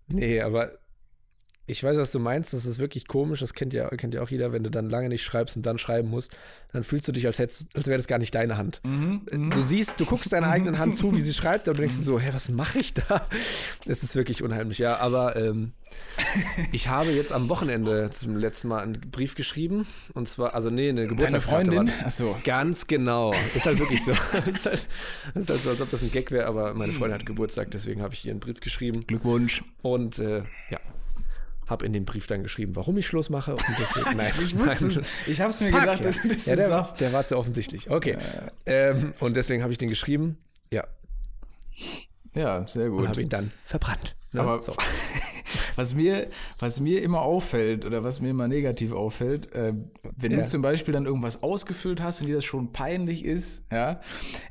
[0.06, 0.70] Nee, aber
[1.66, 2.52] ich weiß, was du meinst.
[2.52, 3.40] Das ist wirklich komisch.
[3.40, 5.78] Das kennt ja, kennt ja auch jeder, wenn du dann lange nicht schreibst und dann
[5.78, 6.36] schreiben musst,
[6.72, 8.80] dann fühlst du dich, als, hättest, als wäre das gar nicht deine Hand.
[8.84, 9.50] Mhm.
[9.50, 12.18] Du siehst, du guckst deiner eigenen Hand zu, wie sie schreibt, und du denkst so,
[12.20, 13.26] hä, was mache ich da?
[13.86, 14.96] Das ist wirklich unheimlich, ja.
[14.98, 15.72] Aber ähm,
[16.72, 19.86] ich habe jetzt am Wochenende zum letzten Mal einen Brief geschrieben.
[20.12, 21.70] Und zwar, also nee, eine Deine Geburtstagskarte.
[21.72, 21.94] Freundin?
[21.98, 22.36] war- Achso.
[22.44, 23.32] Ganz genau.
[23.54, 24.10] Ist halt wirklich so.
[24.46, 24.86] ist, halt,
[25.34, 28.02] ist halt so, als ob das ein Gag wäre, aber meine Freundin hat Geburtstag, deswegen
[28.02, 29.06] habe ich ihr einen Brief geschrieben.
[29.06, 29.62] Glückwunsch.
[29.82, 30.80] Und äh, ja,
[31.66, 33.52] habe in dem Brief dann geschrieben, warum ich Schluss mache.
[33.52, 35.00] Und deswegen, nein, Ich wusste es.
[35.26, 36.06] Ich hab's mir Fuck, gedacht, ja.
[36.06, 37.90] dass du das ja, der, war, der war zu offensichtlich.
[37.90, 38.18] Okay.
[38.66, 40.38] Ähm, und deswegen habe ich den geschrieben.
[40.70, 40.86] Ja.
[42.36, 43.08] Ja, sehr und gut.
[43.08, 44.16] habe ihn dann verbrannt.
[44.32, 44.40] Ne?
[44.40, 44.74] Aber so.
[45.76, 49.72] was, mir, was mir immer auffällt oder was mir immer negativ auffällt, äh,
[50.16, 50.38] wenn Ja.
[50.38, 54.00] du zum Beispiel dann irgendwas ausgefüllt hast und dir das schon peinlich ist, ja,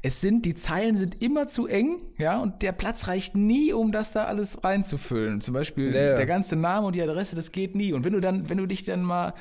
[0.02, 3.92] es sind, die Zeilen sind immer zu eng, ja, und der Platz reicht nie, um
[3.92, 5.42] das da alles reinzufüllen.
[5.42, 6.16] Zum Beispiel ja.
[6.16, 7.92] der ganze Name und die Adresse, das geht nie.
[7.92, 9.34] Und wenn du dann, wenn du dich dann mal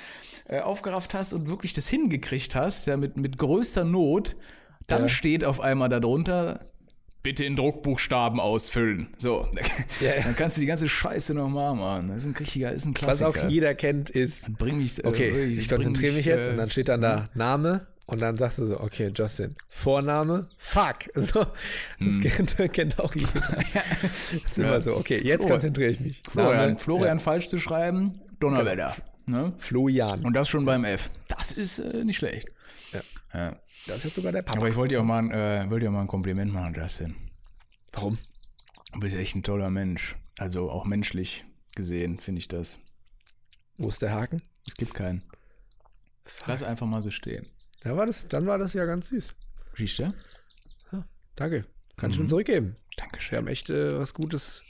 [0.49, 4.35] äh, aufgerafft hast und wirklich das hingekriegt hast, ja, mit, mit größter Not,
[4.89, 5.09] dann Ja.
[5.09, 6.65] steht auf einmal darunter,
[7.23, 9.09] bitte in Druckbuchstaben ausfüllen.
[9.17, 9.49] So,
[10.01, 10.23] Ja, ja.
[10.23, 12.09] dann kannst du die ganze Scheiße nochmal machen.
[12.09, 13.29] Das ist ein richtiger, ist ein Was Klassiker.
[13.29, 16.57] auch jeder kennt, ist, Bring mich, äh, okay, ich bring konzentriere mich jetzt äh, und
[16.57, 20.97] dann steht dann da Name und dann sagst du so, okay, Justin, Vorname, fuck.
[21.15, 21.47] So,
[22.01, 23.29] das kennt, kennt auch jeder.
[24.33, 26.23] Das ist immer so, okay, jetzt konzentriere ich mich.
[26.29, 28.97] Florian, Florian falsch zu schreiben, Donnerwetter.
[29.27, 29.37] Ne?
[29.39, 30.25] Ja, Florian.
[30.25, 31.11] Und das schon beim F.
[31.29, 32.49] Das ist äh, nicht schlecht.
[33.33, 33.57] Ja.
[33.87, 33.95] Ja.
[33.95, 34.59] das ist sogar der Papa.
[34.59, 37.15] Aber ich wollte dir auch mal, ein, äh, wollte dir mal ein Kompliment machen, Justin.
[37.93, 38.19] Warum?
[38.93, 40.17] Du bist echt ein toller Mensch.
[40.39, 42.79] Also auch menschlich gesehen, finde ich das.
[43.79, 44.43] Wo ist der Haken?
[44.67, 45.23] Es gibt keinen.
[46.47, 47.47] Lass einfach mal so stehen.
[47.85, 49.35] Ja, war das, dann war das ja ganz süß.
[49.77, 50.15] Siehst du?
[51.35, 51.65] Danke.
[51.97, 52.21] Kann ich Mhm.
[52.23, 52.77] schon zurückgeben.
[52.91, 53.39] Wir Dankeschön.
[53.39, 54.63] haben echt äh, was Gutes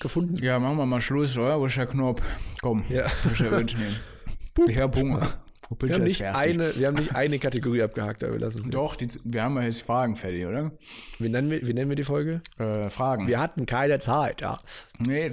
[0.00, 0.36] gefunden.
[0.42, 1.58] Ja, machen wir mal Schluss, oder?
[1.60, 2.22] Wo ist der Knopf?
[2.60, 3.06] Komm, Ja.
[3.24, 3.96] wo ist der nehmen?
[4.68, 5.40] Ich hab Hunger.
[5.80, 8.96] Wir haben, nicht eine, wir haben nicht eine Kategorie abgehakt, aber wir lassen es Doch,
[8.96, 10.72] die, wir haben ja jetzt Fragen fertig, oder?
[11.18, 12.40] Wie nennen, wir, wie nennen wir die Folge?
[12.58, 13.28] Äh, Fragen.
[13.28, 14.58] Wir hatten keine Zeit, ja.
[14.98, 15.32] Nee.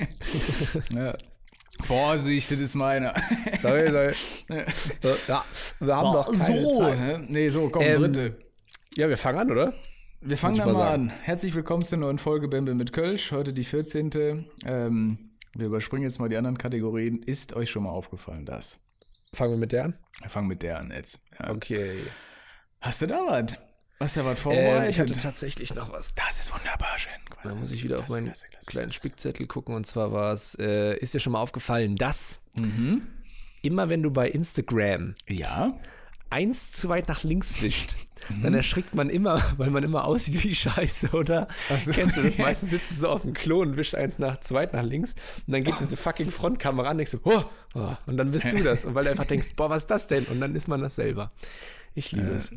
[0.94, 1.14] ja.
[1.80, 3.14] Vorsicht, das ist meiner.
[3.62, 4.12] Sorry, sorry.
[5.28, 5.44] Ja,
[5.80, 6.78] wir haben doch keine so.
[6.80, 7.30] Zeit.
[7.30, 8.36] Nee, so, komm, Ähm, dritte.
[8.96, 9.74] Ja, wir fangen an, oder?
[10.20, 11.10] Wir fangen dann mal sagen.
[11.10, 11.12] an.
[11.22, 13.30] Herzlich willkommen zur neuen Folge Bamble mit Kölsch.
[13.30, 14.46] Heute die 14.
[14.64, 17.22] Ähm, wir überspringen jetzt mal die anderen Kategorien.
[17.22, 18.80] Ist euch schon mal aufgefallen, das?
[19.34, 19.98] Fangen wir mit der an?
[20.20, 21.20] Wir fangen mit der an jetzt.
[21.38, 21.50] Ja.
[21.50, 21.98] Okay.
[22.80, 23.56] Hast du da was?
[24.00, 24.90] Hast du da was Äh, vorbereitet?
[24.90, 26.14] ich hatte tatsächlich noch was.
[26.14, 27.12] das ist wunderbar schön.
[27.44, 28.92] Da muss ich wieder auf meinen klasse, klasse, kleinen.
[28.92, 29.74] Spickzettel gucken.
[29.74, 33.06] Und zwar war es, äh, ist dir schon mal aufgefallen, dass Mhm.
[33.62, 35.78] immer wenn du bei Instagram Ja.
[36.30, 37.96] eins zu weit nach links wischt,
[38.42, 41.48] dann erschrickt man immer, weil man immer aussieht wie Scheiße, oder?
[41.78, 41.92] So.
[41.92, 42.38] Kennst du das?
[42.38, 45.14] Meistens sitzt du so auf dem Klo und wischt eins nach, zu weit nach links
[45.46, 48.52] und dann geht diese fucking Frontkamera an und denkst so, oh, oh, und dann bist
[48.52, 48.84] du das.
[48.84, 50.24] Und weil du einfach denkst, boah, was ist das denn?
[50.24, 51.32] Und dann ist man das selber.
[51.94, 52.52] Ich liebe es.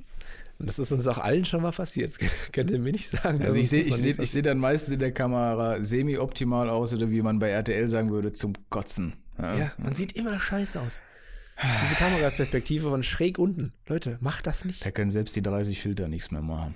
[0.60, 2.12] Und das ist uns auch allen schon mal passiert.
[2.12, 3.39] Das könnt ihr mir nicht sagen.
[3.39, 6.93] dass Also ich sehe ich seh, ich seh dann meistens in der Kamera semi-optimal aus
[6.93, 9.13] oder wie man bei RTL sagen würde, zum Kotzen.
[9.39, 11.00] Ja, man sieht immer scheiße aus.
[11.84, 13.74] Diese Kameraperspektive von schräg unten.
[13.88, 14.86] Leute, macht das nicht.
[14.86, 16.76] Da können selbst die 30 Filter nichts mehr machen.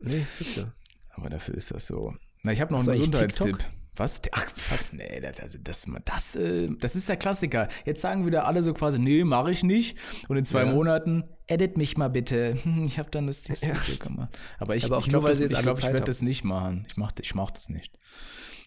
[0.00, 0.72] Nee, bitte.
[1.14, 2.14] Aber dafür ist das so.
[2.42, 3.58] Na, ich habe noch du einen Gesundheitstipp.
[3.58, 3.72] TikTok?
[3.98, 4.20] Was?
[4.32, 7.68] Ach, pf, nee, das, also das, das, äh, das ist der Klassiker.
[7.86, 9.96] Jetzt sagen wieder alle so quasi, nee, mache ich nicht.
[10.28, 10.72] Und in zwei Ja.
[10.72, 12.58] Monaten, edit mich mal bitte.
[12.86, 14.36] Ich habe dann das, Video gemacht.
[14.58, 16.84] Aber ich, Aber ich glaube, ich, glaub, ich werde das nicht machen.
[16.88, 17.98] Ich mache ich mach das nicht.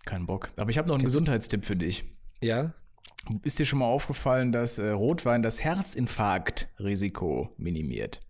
[0.05, 0.49] Kein Bock.
[0.55, 2.05] Aber ich habe noch einen Gesundheitstipp für dich.
[2.41, 2.73] Ja?
[3.43, 8.21] Ist dir schon mal aufgefallen, dass äh, Rotwein das Herzinfarktrisiko minimiert?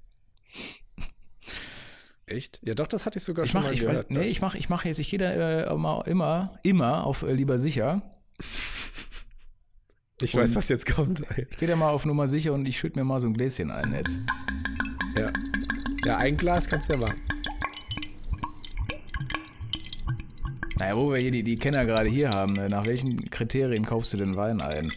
[2.26, 2.60] Echt?
[2.64, 3.98] Ja, doch, das hatte ich sogar Ich schon mache, mal ich gehört.
[3.98, 7.24] weiß, nee, ich mache, ich mache jetzt, ich gehe da äh, immer, immer, immer auf
[7.24, 8.02] äh, lieber sicher.
[10.22, 11.24] ich weiß, was jetzt kommt.
[11.50, 13.72] Ich gehe da mal auf Nummer sicher und ich schütte mir mal so ein Gläschen
[13.72, 14.20] ein jetzt.
[15.18, 15.32] Ja.
[16.06, 17.20] Ja, ein Glas kannst du ja machen.
[20.80, 24.14] Naja, wo wir hier die, die Kenner gerade hier haben, äh, nach welchen Kriterien kaufst
[24.14, 24.92] du den Wein ein?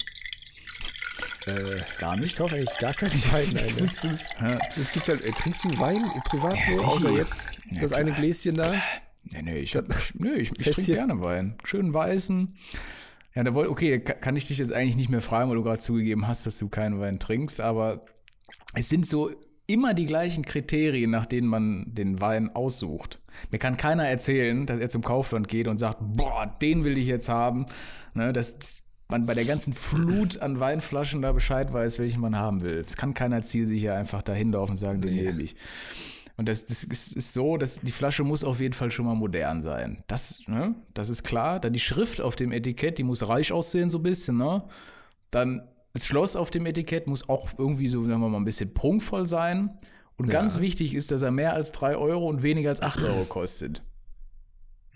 [1.47, 2.27] Äh, Gar nicht?
[2.33, 3.57] ich kaufe eigentlich gar keinen Wein.
[3.57, 4.03] Ein, das?
[4.41, 4.55] Ja.
[4.79, 8.11] Es gibt halt, äh, trinkst du Wein privat Ja, so, außer jetzt Ja, das eine
[8.13, 8.21] klar.
[8.21, 8.75] Gläschen da?
[9.25, 11.57] Nee, nee, ich, ich, nee, ich, ich trinke gerne Wein.
[11.65, 12.55] Schönen weißen.
[13.35, 15.63] Ja, da wollt, okay, ka- kann ich dich jetzt eigentlich nicht mehr fragen, weil du
[15.65, 18.05] gerade zugegeben hast, dass du keinen Wein trinkst, aber
[18.75, 19.31] es sind so
[19.73, 23.21] immer die gleichen Kriterien, nach denen man den Wein aussucht.
[23.51, 27.07] Mir kann keiner erzählen, dass er zum Kaufland geht und sagt, boah, den will ich
[27.07, 27.67] jetzt haben.
[28.15, 32.63] Ne, dass man bei der ganzen Flut an Weinflaschen da Bescheid weiß, welchen man haben
[32.63, 32.85] will.
[32.87, 35.57] Es kann keiner zielsicher einfach dahin laufen und sagen, den nehme ich.
[36.37, 39.15] Und das, das ist, ist so, dass die Flasche muss auf jeden Fall schon mal
[39.15, 40.03] modern sein.
[40.07, 41.61] Das, ne, das ist klar.
[41.61, 44.65] Dann die Schrift auf dem Etikett, die muss reich aussehen, so ein bisschen, ne?
[45.31, 48.73] Dann das Schloss auf dem Etikett muss auch irgendwie so, sagen wir mal, ein bisschen
[48.73, 49.79] prunkvoll sein.
[50.17, 53.25] Und ganz wichtig ist, dass er mehr als 3 Euro und weniger als 8 Euro
[53.25, 53.83] kostet.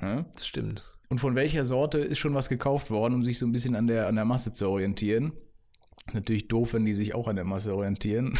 [0.00, 0.26] Ne?
[0.34, 0.92] Das stimmt.
[1.08, 3.86] Und von welcher Sorte ist schon was gekauft worden, um sich so ein bisschen an
[3.86, 5.32] der, an der Masse zu orientieren.
[6.12, 8.38] Natürlich doof, wenn die sich auch an der Masse orientieren.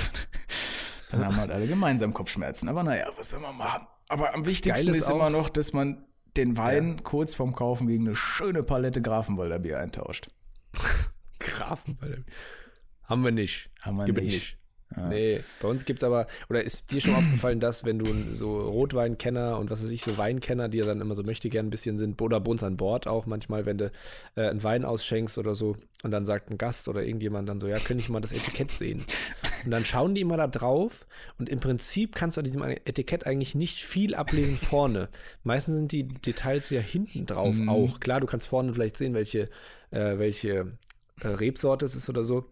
[1.11, 2.69] Dann haben halt alle gemeinsam Kopfschmerzen.
[2.69, 3.87] Aber naja, was soll man machen?
[4.09, 6.05] Aber am wichtigsten ist ist immer noch, dass man
[6.37, 10.29] den Wein kurz vorm Kaufen gegen eine schöne Palette Grafenwalder Bier eintauscht.
[11.57, 12.23] Grafenwalder.
[13.05, 13.71] Haben wir nicht.
[13.81, 14.33] Haben wir Gibt nicht.
[14.33, 14.59] nicht.
[15.09, 18.61] Nee, bei uns gibt es aber, oder ist dir schon aufgefallen, dass wenn du so
[18.61, 21.71] Rotweinkenner und was weiß ich, so Weinkenner, die ja dann immer so möchte gern ein
[21.71, 23.91] bisschen sind, oder bei uns an Bord auch manchmal, wenn du
[24.37, 27.67] äh, einen Wein ausschenkst oder so und dann sagt ein Gast oder irgendjemand dann so,
[27.67, 29.05] ja, könnte ich mal das Etikett sehen?
[29.65, 31.05] Und dann schauen die immer da drauf
[31.37, 35.09] und im Prinzip kannst du an diesem Etikett eigentlich nicht viel ablesen vorne.
[35.43, 37.69] Meistens sind die Details ja hinten drauf Mhm.
[37.69, 37.99] auch.
[37.99, 39.49] Klar, du kannst vorne vielleicht sehen, welche,
[39.91, 40.79] äh, welche
[41.21, 42.45] äh, Rebsorte es ist oder so.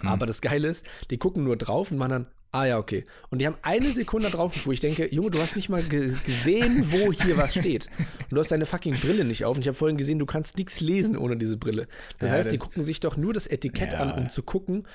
[0.00, 0.08] Mhm.
[0.08, 3.04] Aber das Geile ist, die gucken nur drauf und machen dann, ah ja, okay.
[3.30, 6.14] Und die haben eine Sekunde drauf, wo ich denke, Junge, du hast nicht mal ge
[6.24, 7.88] gesehen, wo hier was steht.
[7.98, 9.56] Und du hast deine fucking Brille nicht auf.
[9.56, 11.86] Und ich habe vorhin gesehen, du kannst nichts lesen ohne diese Brille.
[12.18, 14.00] Das Ja, heißt, die das- gucken sich doch nur das Etikett Ja.
[14.00, 14.86] an, um zu gucken,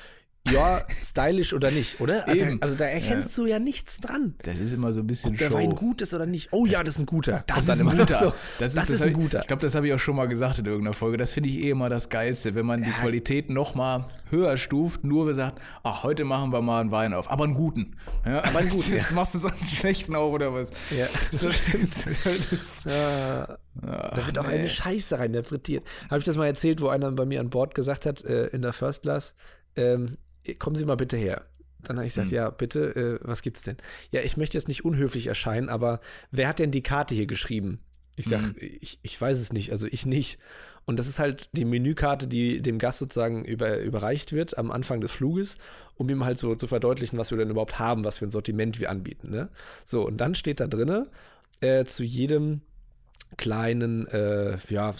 [0.48, 2.28] ja, stylisch oder nicht, oder?
[2.28, 4.36] Also, also da erkennst du ja nichts dran.
[4.42, 5.58] Das ist immer so ein bisschen Ob der Show.
[5.58, 6.48] Wein gut ist oder nicht.
[6.52, 7.44] Oh ja, das ist ein guter.
[7.46, 8.14] Das ist ein guter.
[8.16, 9.42] so, das ist, das ist ein ich- guter.
[9.42, 11.18] Ich glaube, das habe ich auch schon mal gesagt in irgendeiner Folge.
[11.18, 15.04] Das finde ich eh immer das Geilste, wenn man die Qualität noch mal höher stuft,
[15.04, 17.96] nur gesagt, ach, heute machen wir mal einen Wein auf, aber einen guten.
[18.26, 18.94] Ja, aber einen guten.
[18.94, 20.72] Jetzt machst du sonst einen schlechten auf oder was?
[20.98, 21.94] Ja, So stimmt.
[22.50, 24.56] Das, Ja, da wird auch nee.
[24.56, 25.86] eine Scheiße reininterpretiert.
[26.10, 28.62] Habe ich das mal erzählt, wo einer bei mir an Bord gesagt hat, äh, in
[28.62, 29.36] der First Class,
[29.76, 30.18] ähm,
[30.56, 31.46] kommen Sie mal bitte her.
[31.84, 33.78] Dann habe ich gesagt, ja, bitte, äh, was gibt's denn?
[34.12, 37.80] Ja, ich möchte jetzt nicht unhöflich erscheinen, aber wer hat denn die Karte hier geschrieben?
[38.18, 40.40] Ich sage, ich, ich weiß es nicht, also ich nicht.
[40.84, 45.00] Und das ist halt die Menükarte, die dem Gast sozusagen über, überreicht wird am Anfang
[45.00, 45.58] des Fluges,
[45.96, 48.80] um ihm halt so zu verdeutlichen, was wir denn überhaupt haben, was für ein Sortiment
[48.80, 49.30] wir anbieten.
[49.30, 49.50] Ne?
[49.86, 51.08] So, und dann steht da drinne
[51.62, 52.62] äh, zu jedem
[53.38, 54.94] kleinen äh, ja,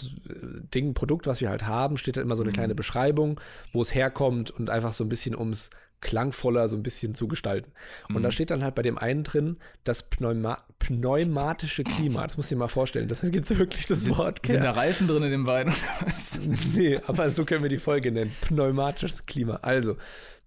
[0.74, 3.40] Ding, Produkt, was wir halt haben, steht da immer so eine kleine Beschreibung,
[3.72, 7.72] wo es herkommt und einfach so ein bisschen ums klangvoller so ein bisschen zu gestalten.
[8.08, 12.26] Und da steht dann halt bei dem einen drin, das Pneuma pneumatische Klima.
[12.26, 13.06] Das musst du dir mal vorstellen.
[13.06, 14.40] Das gibt es wirklich das Wort.
[14.46, 14.70] sind da Ja.
[14.70, 16.40] Reifen drin in dem Wein oder was?
[16.74, 18.34] Nee, aber so können wir die Folge nennen.
[18.40, 19.56] Pneumatisches Klima.
[19.62, 19.96] Also,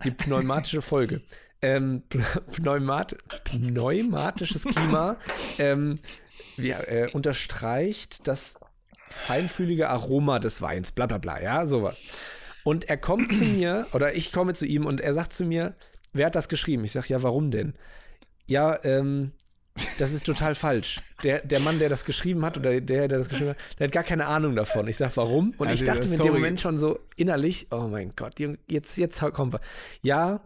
[0.03, 1.21] die pneumatische Folge.
[1.61, 2.03] Ähm,
[2.51, 3.15] Pneumat
[3.45, 5.15] pneumatisches Klima
[5.59, 5.99] ähm,
[6.57, 8.59] ja, äh, unterstreicht das
[9.09, 12.01] feinfühlige Aroma des Weins, bla bla bla, ja, sowas.
[12.63, 15.75] Und er kommt zu mir, oder ich komme zu ihm und er sagt zu mir,
[16.13, 16.83] wer hat das geschrieben?
[16.83, 17.73] Ich sage, ja, warum denn?
[18.45, 19.31] Ja, ähm,
[19.97, 21.01] das ist total falsch.
[21.23, 23.91] Der, der Mann, der das geschrieben hat, oder der, der das geschrieben hat, der hat
[23.91, 24.87] gar keine Ahnung davon.
[24.87, 25.53] Ich sage, warum?
[25.57, 28.35] Und Also, ich dachte mir in dem Moment schon so innerlich, oh mein Gott,
[28.67, 29.61] jetzt, jetzt kommen wir.
[30.01, 30.41] Ja,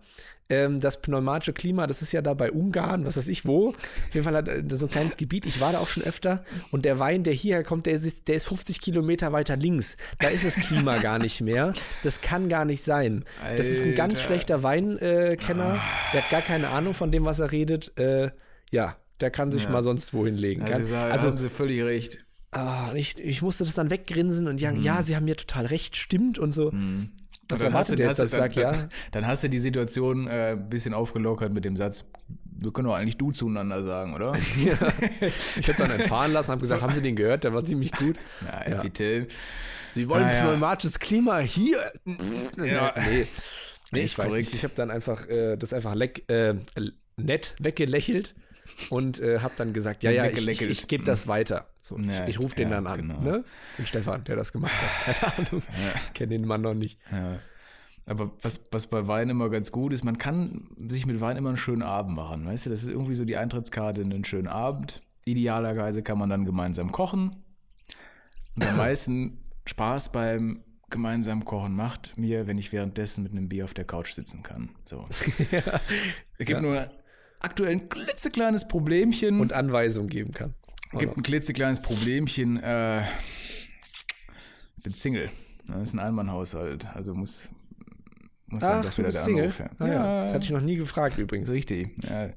[0.49, 3.69] ähm, das pneumatische Klima, das ist ja da bei Ungarn, was weiß ich wo.
[3.69, 3.75] Auf
[4.13, 6.43] jeden Fall hat äh, so ein kleines Gebiet, ich war da auch schon öfter.
[6.71, 9.97] Und der Wein, der hierher kommt, der ist, der ist 50 Kilometer weiter links.
[10.19, 11.73] Da ist das Klima gar nicht mehr.
[12.03, 13.25] Das kann gar nicht sein.
[13.57, 14.25] Das ist ein ganz Alter.
[14.25, 15.75] schlechter Weinkenner.
[15.75, 17.97] Äh, der hat gar keine Ahnung von dem, was er redet.
[17.97, 18.31] Äh,
[18.71, 19.69] ja, der kann sich Ja.
[19.71, 20.61] mal sonst wohin legen.
[20.61, 22.25] Also, Kann- Sie sagen, also haben Sie völlig recht.
[22.51, 25.95] ah, ich, ich musste das dann weggrinsen und sagen, ja, sie haben mir total recht,
[25.95, 26.67] stimmt und so.
[26.67, 27.11] Was Und
[27.49, 28.89] dann hast erwartet jetzt, dass ich sage, ja?
[29.11, 32.03] dann, hast du die Situation äh, ein bisschen aufgelockert mit dem Satz,
[32.59, 34.33] wir können doch eigentlich du zueinander sagen, oder?
[35.59, 37.43] Ich habe dann einen fahren lassen, habe gesagt, haben Sie den gehört?
[37.43, 38.17] Der war ziemlich gut.
[38.45, 38.81] Ja, Ja.
[38.81, 39.27] bitte.
[39.91, 40.41] Sie wollen Ah, ja.
[40.43, 41.91] pneumatisches Klima hier.
[42.57, 42.93] Ja.
[42.97, 43.27] Nee,
[43.91, 44.53] nee ich weiß nicht.
[44.53, 46.55] Ich habe dann einfach äh, das einfach leck, äh,
[47.15, 48.35] nett weggelächelt
[48.89, 51.67] und äh, habe dann gesagt, ja, ja, ich, ich, ich gebe das weiter.
[51.81, 52.97] So, Ja, ich ich rufe den ja, dann an.
[52.99, 53.21] genau.
[53.21, 53.43] Ne?
[53.77, 55.15] Den Stefan, der das gemacht hat.
[55.15, 55.63] Keine Ahnung.
[56.13, 56.99] Kenne den Mann noch nicht.
[57.11, 57.39] Ja.
[58.05, 61.49] Aber was, was bei Wein immer ganz gut ist, man kann sich mit Wein immer
[61.49, 62.45] einen schönen Abend machen.
[62.45, 65.01] Weißt du, das ist irgendwie so die Eintrittskarte in einen schönen Abend.
[65.25, 67.43] Idealerweise kann man dann gemeinsam kochen.
[68.55, 73.65] Und am meisten Spaß beim gemeinsamen Kochen macht mir, wenn ich währenddessen mit einem Bier
[73.65, 74.69] auf der Couch sitzen kann.
[74.85, 75.05] So.
[76.39, 76.89] Es gibt nur
[77.39, 79.39] aktuell ein klitzekleines Problemchen.
[79.39, 80.53] Und Anweisungen geben kann.
[80.93, 82.61] Es gibt ein klitzekleines Problemchen.
[82.61, 85.29] Äh, ich bin Single.
[85.67, 86.87] Das ist ein Einmannhaushalt.
[86.93, 87.49] Also muss,
[88.47, 89.43] muss dann Ach, doch du wieder der Single?
[89.43, 89.69] Anruf her.
[89.79, 90.23] Ah, ja.
[90.23, 91.49] Das hatte ich noch nie gefragt übrigens.
[91.49, 91.89] Richtig.
[92.03, 92.29] Ja.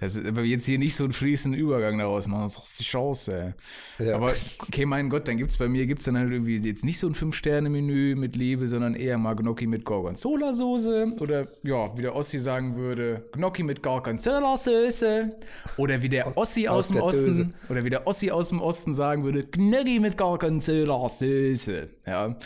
[0.00, 2.84] Das ist, aber jetzt hier nicht so einen fließenden Übergang daraus machen, das ist die
[2.84, 3.54] Chance.
[3.98, 4.14] Ja.
[4.14, 6.98] Aber okay, mein Gott, dann gibt es bei mir gibt's dann halt irgendwie jetzt nicht
[6.98, 12.14] so ein Fünf-Sterne-Menü mit Liebe, sondern eher mal Gnocchi mit Gorgonzola-Soße oder ja, wie der
[12.14, 15.32] Ossi sagen würde, Gnocchi mit Gorgonzola-Soße
[15.76, 17.50] oder wie der Ossi aus, aus dem Osten Döse.
[17.68, 21.88] oder wie der Ossi aus dem Osten sagen würde, Gnocchi mit Gorgonzola-Soße.
[22.06, 22.36] Ja.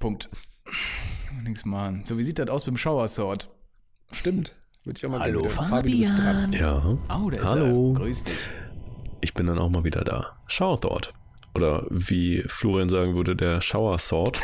[0.00, 0.30] Punkt.
[1.44, 2.02] Nichts machen.
[2.04, 3.50] So, wie sieht das aus beim Shower-Sort?
[4.12, 4.54] Stimmt.
[4.88, 5.64] Würde ich auch mal Hallo, gerne wieder.
[5.68, 6.52] Fabi, du bist dran.
[6.54, 6.82] Ja.
[7.14, 7.92] Oh, da ist Hallo.
[7.92, 8.00] er.
[8.00, 8.36] Grüß dich.
[9.20, 10.38] Ich bin dann auch mal wieder da.
[10.46, 11.12] Shower Thought.
[11.54, 14.40] Oder wie Florian sagen würde, der Shower Sword.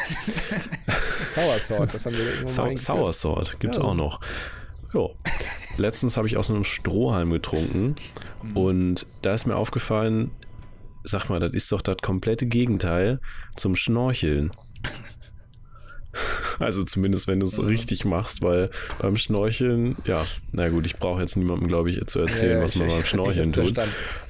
[1.34, 2.86] Sour Sort, das haben wir irgendwann mal Sau eingeführt.
[2.98, 3.84] Sour Sword gibt's Ja.
[3.84, 4.20] auch noch.
[4.92, 5.06] Ja.
[5.78, 7.96] Letztens habe ich aus einem Strohhalm getrunken
[8.54, 10.30] und da ist mir aufgefallen,
[11.04, 13.18] sag mal, das ist doch das komplette Gegenteil
[13.56, 14.50] zum Schnorcheln.
[16.60, 21.20] Also zumindest, wenn du es richtig machst, weil beim Schnorcheln, ja, na gut, ich brauche
[21.20, 23.80] jetzt niemandem, glaube ich, zu erzählen, Ja, was ich- man beim ich Schnorcheln hab tut.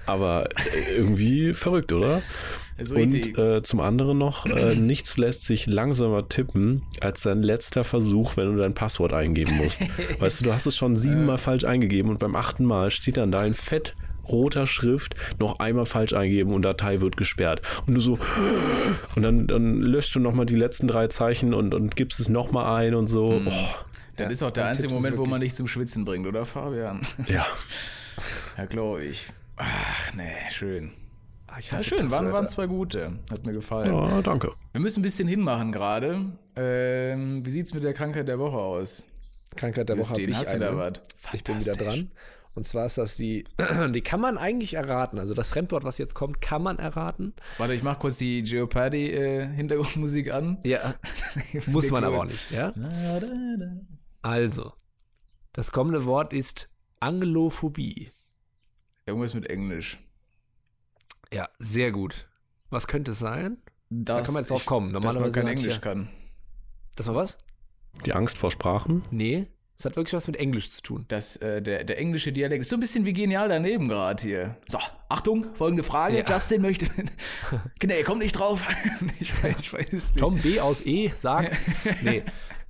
[0.06, 2.22] Aber äh, irgendwie verrückt, oder?
[2.76, 7.84] Ist Und äh, zum anderen noch, äh, nichts lässt sich langsamer tippen als dein letzter
[7.84, 9.80] Versuch, wenn du dein Passwort eingeben musst.
[10.18, 13.30] weißt du, du hast es schon siebenmal falsch eingegeben und beim achten Mal steht dann
[13.30, 13.94] da in fett
[14.28, 17.62] roter Schrift noch einmal falsch eingeben und Datei wird gesperrt.
[17.86, 18.18] Und du so,
[19.16, 22.80] und dann, dann löscht du nochmal die letzten drei Zeichen und, und gibst es nochmal
[22.82, 23.42] ein und so.
[23.46, 23.52] Oh,
[24.16, 26.44] das ist auch der einzige tippst du's Moment, wo man dich zum Schwitzen bringt, oder
[26.46, 27.00] Fabian?
[27.26, 27.44] ja.
[28.56, 29.26] Ja, glaube ich.
[29.56, 30.92] Ach, nee, schön.
[31.48, 33.12] Ah, ich Ja, schön, waren, waren zwei gute.
[33.30, 33.92] Hat mir gefallen.
[33.94, 34.52] ja, danke.
[34.72, 36.26] Wir müssen ein bisschen hinmachen gerade.
[36.56, 39.04] Ähm, wie sieht's mit der Krankheit der Woche aus?
[39.56, 40.76] Krankheit der Woche habe ich eine.
[40.76, 40.92] was?
[41.32, 42.10] Ich bin wieder dran.
[42.54, 43.44] Und zwar ist das die,
[43.90, 45.18] die kann man eigentlich erraten.
[45.18, 47.34] Also das Fremdwort, was jetzt kommt, kann man erraten.
[47.58, 50.58] Warte, ich mach kurz die Jeopardy-Hintergrundmusik an.
[50.62, 50.94] Ja,
[51.66, 52.50] muss man aber auch nicht.
[52.50, 52.72] Ja?
[52.72, 53.66] Da, da.
[54.22, 54.72] Also,
[55.52, 56.68] das kommende Wort ist
[57.00, 58.10] Anglophobie.
[59.06, 59.98] Irgendwas mit Englisch.
[61.32, 62.28] Ja, sehr gut.
[62.70, 63.58] Was könnte es sein?
[63.90, 64.92] Das, kann man jetzt drauf kommen.
[64.92, 66.08] Dass man Normalerweise kein Englisch ja- kann.
[66.96, 67.36] Das war was?
[68.06, 69.04] Die Angst vor Sprachen?
[69.10, 69.48] Nee,
[69.84, 71.04] es hat wirklich was mit Englisch zu tun.
[71.08, 74.56] Das, äh, der, der englische Dialekt ist so ein bisschen wie genial daneben gerade hier.
[74.66, 74.78] So,
[75.10, 76.16] Achtung, folgende Frage.
[76.16, 76.24] Ja.
[76.26, 76.86] Justin möchte.
[77.82, 78.66] Ihr kommt nicht drauf.
[79.20, 80.16] ich, weiß, ich weiß nicht.
[80.16, 81.54] Tom B aus E sagt,
[82.02, 82.22] nee,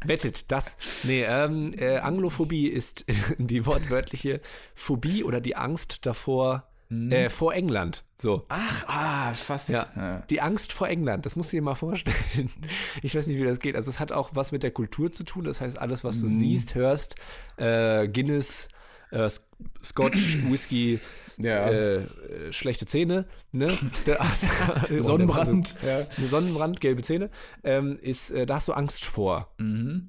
[0.05, 0.77] wettet das.
[1.05, 3.05] Nee, ähm, äh, Anglophobie ist
[3.39, 4.41] die wortwörtliche
[4.75, 6.69] Phobie oder die Angst davor,
[7.11, 8.05] äh, vor England.
[8.19, 8.45] So.
[8.49, 9.71] Ach, ah, fast.
[9.71, 9.87] Ja.
[9.97, 10.19] Ja.
[10.31, 12.17] Die Angst vor England, das musst du dir mal vorstellen.
[13.03, 13.77] Ich weiß nicht, wie das geht.
[13.77, 15.45] Also es hat auch was mit der Kultur zu tun.
[15.45, 17.17] Das heißt, alles, was du siehst, hörst,
[17.57, 18.69] äh, Guinness,
[19.11, 19.29] äh,
[19.83, 21.01] Scotch, Whisky,
[21.37, 21.67] Ja.
[21.69, 23.77] äh, äh, schlechte Zähne, ne?
[25.01, 25.77] Sonnenbrand.
[25.87, 26.07] Ja.
[26.27, 27.31] Sonnenbrand, gelbe Zähne,
[27.63, 29.53] ähm, ist, äh, da hast du Angst vor.
[29.59, 30.09] Mhm.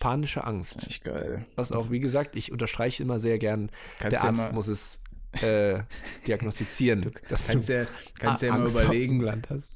[0.00, 0.84] Panische Angst.
[0.86, 1.46] Echt geil.
[1.54, 4.66] Was auch, wie gesagt, ich unterstreiche immer sehr gern, Kannst der ja Arzt mal- muss
[4.66, 4.98] es
[5.40, 5.82] äh,
[6.26, 7.10] diagnostizieren.
[7.28, 7.86] dass Kannst du ja,
[8.18, 9.20] kannst ja mal überlegen,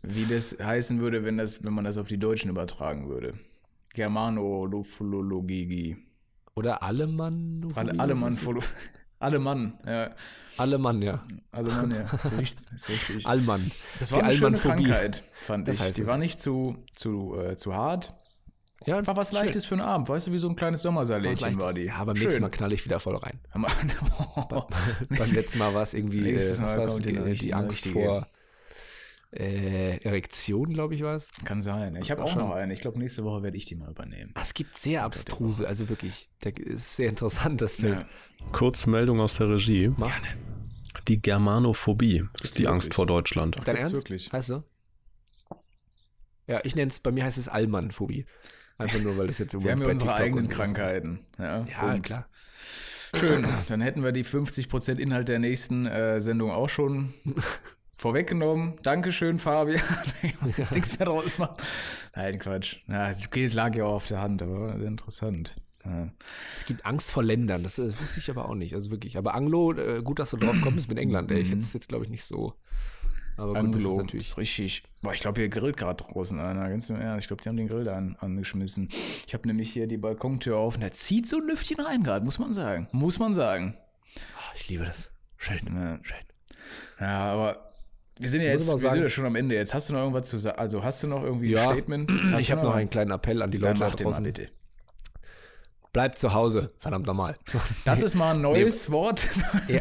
[0.02, 3.34] wie das heißen würde, wenn, das, wenn man das auf die Deutschen übertragen würde.
[3.94, 5.96] Germanologie.
[6.54, 7.66] Oder Allemann?
[7.74, 8.38] Alle, Allemann,
[9.18, 10.14] Allemann, ja.
[10.58, 11.22] Allemann, ja.
[11.52, 12.02] Allemann, ja.
[12.24, 12.66] Ist richtig.
[12.74, 13.26] Ist richtig.
[13.26, 13.70] Allmann.
[13.98, 14.56] Das Die war eine schöne.
[14.58, 15.82] Krankheit, fand Das ich.
[15.82, 18.14] heißt Die war nicht zu, zu, äh, zu hart.
[18.84, 20.08] Ja, Einfach was Leichtes für einen Abend.
[20.08, 21.84] Weißt du, wie so ein kleines Sommersalätchen war die.
[21.84, 23.40] Ja, beim nächsten Mal knall ich wieder voll rein.
[25.08, 26.96] Beim letzten Mal war es irgendwie, äh, was Mal war's?
[26.96, 27.94] die, die die richtige- Angst richtige.
[28.04, 28.28] vor
[29.32, 31.28] äh, Erektion, glaube ich, war es.
[31.44, 31.96] Kann sein.
[31.96, 32.72] Ich habe auch schon- noch eine.
[32.74, 34.32] Ich glaube, nächste Woche werde ich die mal übernehmen.
[34.40, 38.00] Es gibt sehr abstruse, also wirklich, da ist sehr interessant, das Feld.
[38.00, 38.06] Ja.
[38.52, 39.90] Kurzmeldung aus der Regie.
[39.96, 40.12] Mach.
[41.08, 42.96] Die Germanophobie ist die die Angst wirklich?
[42.96, 43.56] vor Deutschland.
[43.64, 43.94] Dein Ernst?
[43.94, 44.32] wirklich?
[44.32, 44.62] Heißt so?
[46.46, 48.26] Ja, ich nenne es, bei mir heißt es Allmann-Phobie.
[48.78, 50.48] Einfach nur, weil das jetzt im Wir haben ja unsere TikTok eigenen.
[50.48, 51.20] Krankheiten.
[51.38, 52.28] Ja, Ja, klar.
[53.14, 53.46] Schön.
[53.68, 57.14] Dann hätten wir die 50% Inhalt der nächsten äh, Sendung auch schon
[57.94, 58.74] vorweggenommen.
[58.82, 59.80] Dankeschön, Fabian.
[60.56, 61.54] Jetzt nichts mehr draus machen.
[62.14, 62.76] Nein, Quatsch.
[62.88, 65.56] Ja, okay, es lag ja auch auf der Hand, aber sehr interessant.
[65.84, 66.08] Ja.
[66.56, 69.16] Es gibt Angst vor Ländern, das, das wusste ich aber auch nicht, also wirklich.
[69.16, 71.38] Aber Anglo, äh, gut, dass du drauf kommst mit England, ey.
[71.38, 72.54] Ich hätte es jetzt, glaube ich, nicht so.
[73.36, 74.26] Aber gut, das ist natürlich.
[74.28, 74.82] ist richtig.
[75.02, 76.68] Boah, ich glaube, hier grillt gerade draußen einer.
[76.68, 77.24] Ganz im Ernst.
[77.24, 78.88] Ich glaube, die haben den Grill da an, angeschmissen.
[79.26, 82.24] Ich habe nämlich hier die Balkontür auf und da zieht so ein Lüftchen rein gerade,
[82.24, 82.88] muss man sagen.
[82.92, 83.76] Muss man sagen.
[84.36, 85.10] Ah, Ich liebe das.
[85.36, 85.60] Schön.
[85.66, 85.98] Ja.
[86.02, 86.16] Schön.
[87.00, 87.70] Ja, aber
[88.18, 89.54] wir sind ja jetzt wir sind ja schon am Ende.
[89.54, 90.58] Jetzt hast du noch irgendwas zu sagen.
[90.58, 92.10] Also hast du noch irgendwie Ja, ein Statement?
[92.32, 94.24] Hast ich habe noch einen kleinen Appell an die Leute da den mal draußen.
[94.24, 94.48] bitte.
[95.92, 97.36] Bleibt zu Hause, verdammt nochmal.
[97.84, 99.26] Das ist mal ein neues Wort.
[99.68, 99.80] ja.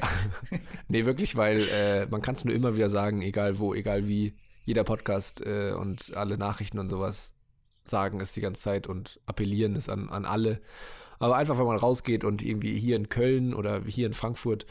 [0.87, 4.35] Nee, wirklich, weil äh, man kann es nur immer wieder sagen, egal wo, egal wie.
[4.67, 7.35] Jeder Podcast äh, und alle Nachrichten und sowas
[7.83, 10.59] sagen es die ganze Zeit und appellieren es an, an alle.
[11.19, 14.65] Aber einfach, wenn man rausgeht und irgendwie hier in Köln oder hier in Frankfurt,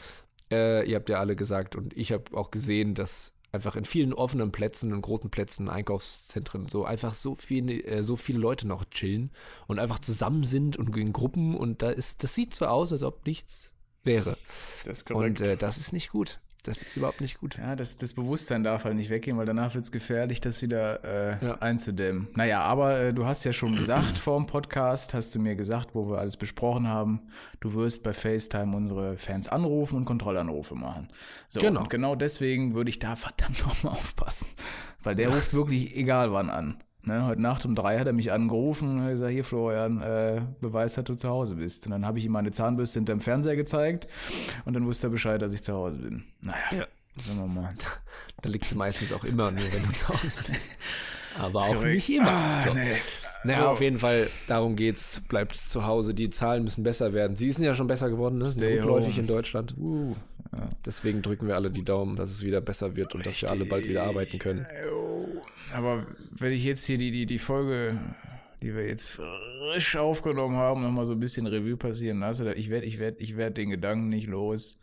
[0.51, 4.13] äh, ihr habt ja alle gesagt und ich habe auch gesehen, dass einfach in vielen
[4.13, 8.85] offenen Plätzen und großen Plätzen, Einkaufszentren, so einfach so viele, äh, so viele Leute noch
[8.85, 9.31] chillen
[9.67, 13.03] und einfach zusammen sind und in Gruppen und da ist, das sieht so aus, als
[13.03, 14.37] ob nichts wäre.
[14.83, 16.39] Das ist Und äh, das ist nicht gut.
[16.67, 17.57] Das ist überhaupt nicht gut.
[17.57, 21.03] Ja, das, das Bewusstsein darf halt nicht weggehen, weil danach wird es gefährlich, das wieder
[21.03, 21.55] äh, Ja.
[21.61, 22.27] einzudämmen.
[22.33, 25.93] Naja, aber äh, du hast ja schon gesagt vor dem Podcast, hast du mir gesagt,
[25.93, 27.21] wo wir alles besprochen haben,
[27.59, 31.09] du wirst bei FaceTime unsere Fans anrufen und Kontrollanrufe machen.
[31.49, 31.81] So, Genau.
[31.81, 34.47] und genau deswegen würde ich da verdammt nochmal aufpassen,
[35.03, 36.77] weil der ruft wirklich egal wann an.
[37.05, 40.41] Ne, heute Nacht um drei hat er mich angerufen und hat gesagt, hier Florian, äh,
[40.59, 41.85] Beweis, dass du zu Hause bist.
[41.85, 44.07] Und dann habe ich ihm meine Zahnbürste hinterm Fernseher gezeigt
[44.65, 46.23] und dann wusste er Bescheid, dass ich zu Hause bin.
[46.41, 46.85] Naja, Ja.
[47.23, 47.69] sagen wir mal.
[48.41, 50.69] Da liegt es meistens auch immer nur, wenn du zu Hause bist.
[51.39, 51.95] Aber auch Korrekt.
[51.95, 52.31] nicht immer.
[52.31, 52.73] Ah, so.
[52.73, 52.81] nee.
[53.43, 53.67] Naja, So.
[53.67, 55.21] auf jeden Fall, darum geht's.
[55.27, 56.15] Bleibt zu Hause.
[56.15, 57.37] Die Zahlen müssen besser werden.
[57.37, 58.45] Sie sind ja schon besser geworden, ne?
[58.47, 59.75] Stay Rückläufig in Deutschland.
[59.77, 60.15] Uh,
[60.51, 60.67] ja.
[60.85, 63.65] Deswegen drücken wir alle die Daumen, dass es wieder besser wird und dass wir alle
[63.65, 64.65] bald wieder arbeiten können.
[65.73, 67.99] Aber wenn ich jetzt hier die, die, die Folge,
[68.61, 72.85] die wir jetzt frisch aufgenommen haben, nochmal so ein bisschen Revue passieren lasse, ich werde
[72.85, 74.79] ich werd, ich werd den Gedanken nicht los,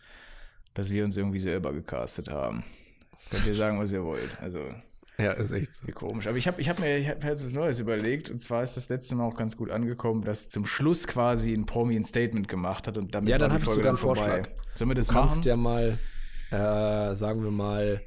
[0.75, 2.65] dass wir uns irgendwie selber gecastet haben.
[3.31, 4.39] Könnt ihr sagen, was ihr wollt.
[4.41, 4.59] Also,
[5.19, 5.87] Ja, ist echt so.
[5.93, 6.27] komisch.
[6.27, 8.31] Aber ich habe ich hab mir ich hab jetzt was Neues überlegt.
[8.31, 11.65] Und zwar ist das letzte Mal auch ganz gut angekommen, dass zum Schluss quasi ein
[11.67, 12.99] Promi ein Statement gemacht hat.
[12.99, 14.21] Und damit Ja, dann war die hab ich sogar einen dann vorbei.
[14.21, 14.49] Vorschlag.
[14.75, 15.49] Sollen wir das Du kannst machen?
[15.49, 15.99] ja mal,
[16.51, 18.01] äh, sagen wir mal,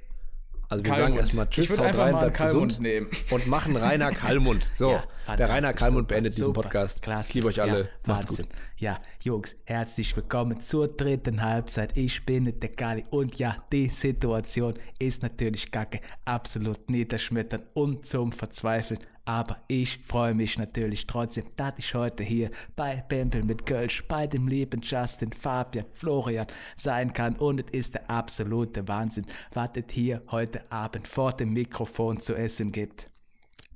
[0.69, 1.09] also wir Kalmund.
[1.15, 3.07] sagen erstmal Ich Tschüss, würd haut rein, bleibt gesund Kalmund nehmen.
[3.31, 4.69] und machen Rainer Kalmund.
[4.73, 4.91] So,
[5.27, 7.01] Ja, der Rainer Kalmund super, beendet diesen super, Podcast.
[7.01, 7.29] Klasse.
[7.29, 7.79] Ich liebe euch alle.
[7.81, 8.45] Ja, Macht's Wahnsinn.
[8.45, 8.55] gut.
[8.77, 11.95] Ja, Jungs, herzlich willkommen zur dritten Halbzeit.
[11.95, 18.33] Ich bin der Gali und ja, die Situation ist natürlich kacke, absolut niederschmetternd und zum
[18.33, 18.99] Verzweifeln.
[19.23, 24.27] Aber ich freue mich natürlich trotzdem, dass ich heute hier bei Bempel mit Kölsch, bei
[24.27, 27.37] dem lieben Justin, Fabian, Florian sein kann.
[27.37, 32.35] Und es ist der absolute Wahnsinn, was es hier heute Abend vor dem Mikrofon zu
[32.35, 33.09] essen gibt.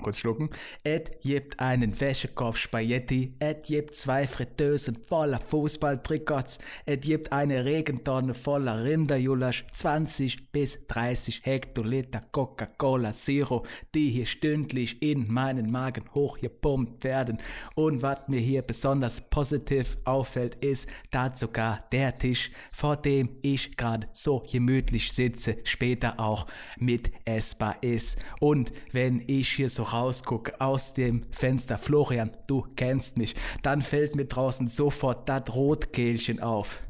[0.02, 0.50] Kurz schlucken.
[0.86, 8.34] Et gibt einen Wäschekorb Spaghetti, et gibt zwei Fritteusen voller Fußballtrikots, et gibt eine Regentonne
[8.34, 17.04] voller Rinderjulasch, 20 bis 30 Hektoliter Coca-Cola Zero, die hier stündlich in meinen Magen hochgepumpt
[17.04, 17.40] werden.
[17.76, 23.76] Und was mir hier besonders positiv auffällt, ist, dass sogar der Tisch, vor dem ich
[23.76, 26.48] gerade so gemütlich sitze, später auch
[26.78, 28.18] mit essbar ist.
[28.40, 34.16] Und wenn ich hier so rausgucke aus dem Fenster, Florian, du kennst mich, dann fällt
[34.16, 36.82] mir draußen sofort das Rotkehlchen auf.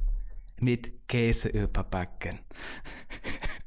[0.59, 2.39] Mit Käse überbacken.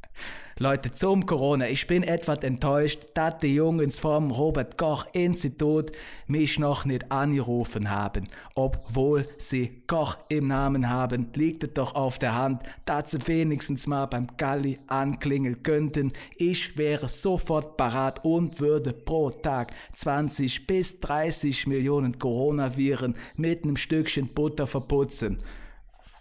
[0.63, 1.69] Leute, zum Corona.
[1.69, 5.91] Ich bin etwas enttäuscht, dass die Jungs vom Robert-Koch-Institut
[6.29, 8.29] mich noch nicht angerufen haben.
[8.55, 13.89] Obwohl sie Koch im Namen haben, liegt es doch auf der Hand, dass sie wenigstens
[13.89, 16.13] mal beim Galli anklingeln könnten.
[16.37, 23.77] Ich wäre sofort parat und würde pro Tag 20 bis 30 Millionen Coronaviren mit einem
[23.77, 25.43] Stückchen Butter verputzen.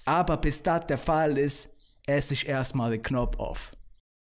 [0.05, 1.69] Aber bis das der Fall ist,
[2.07, 3.71] esse ich erstmal den Knopf auf.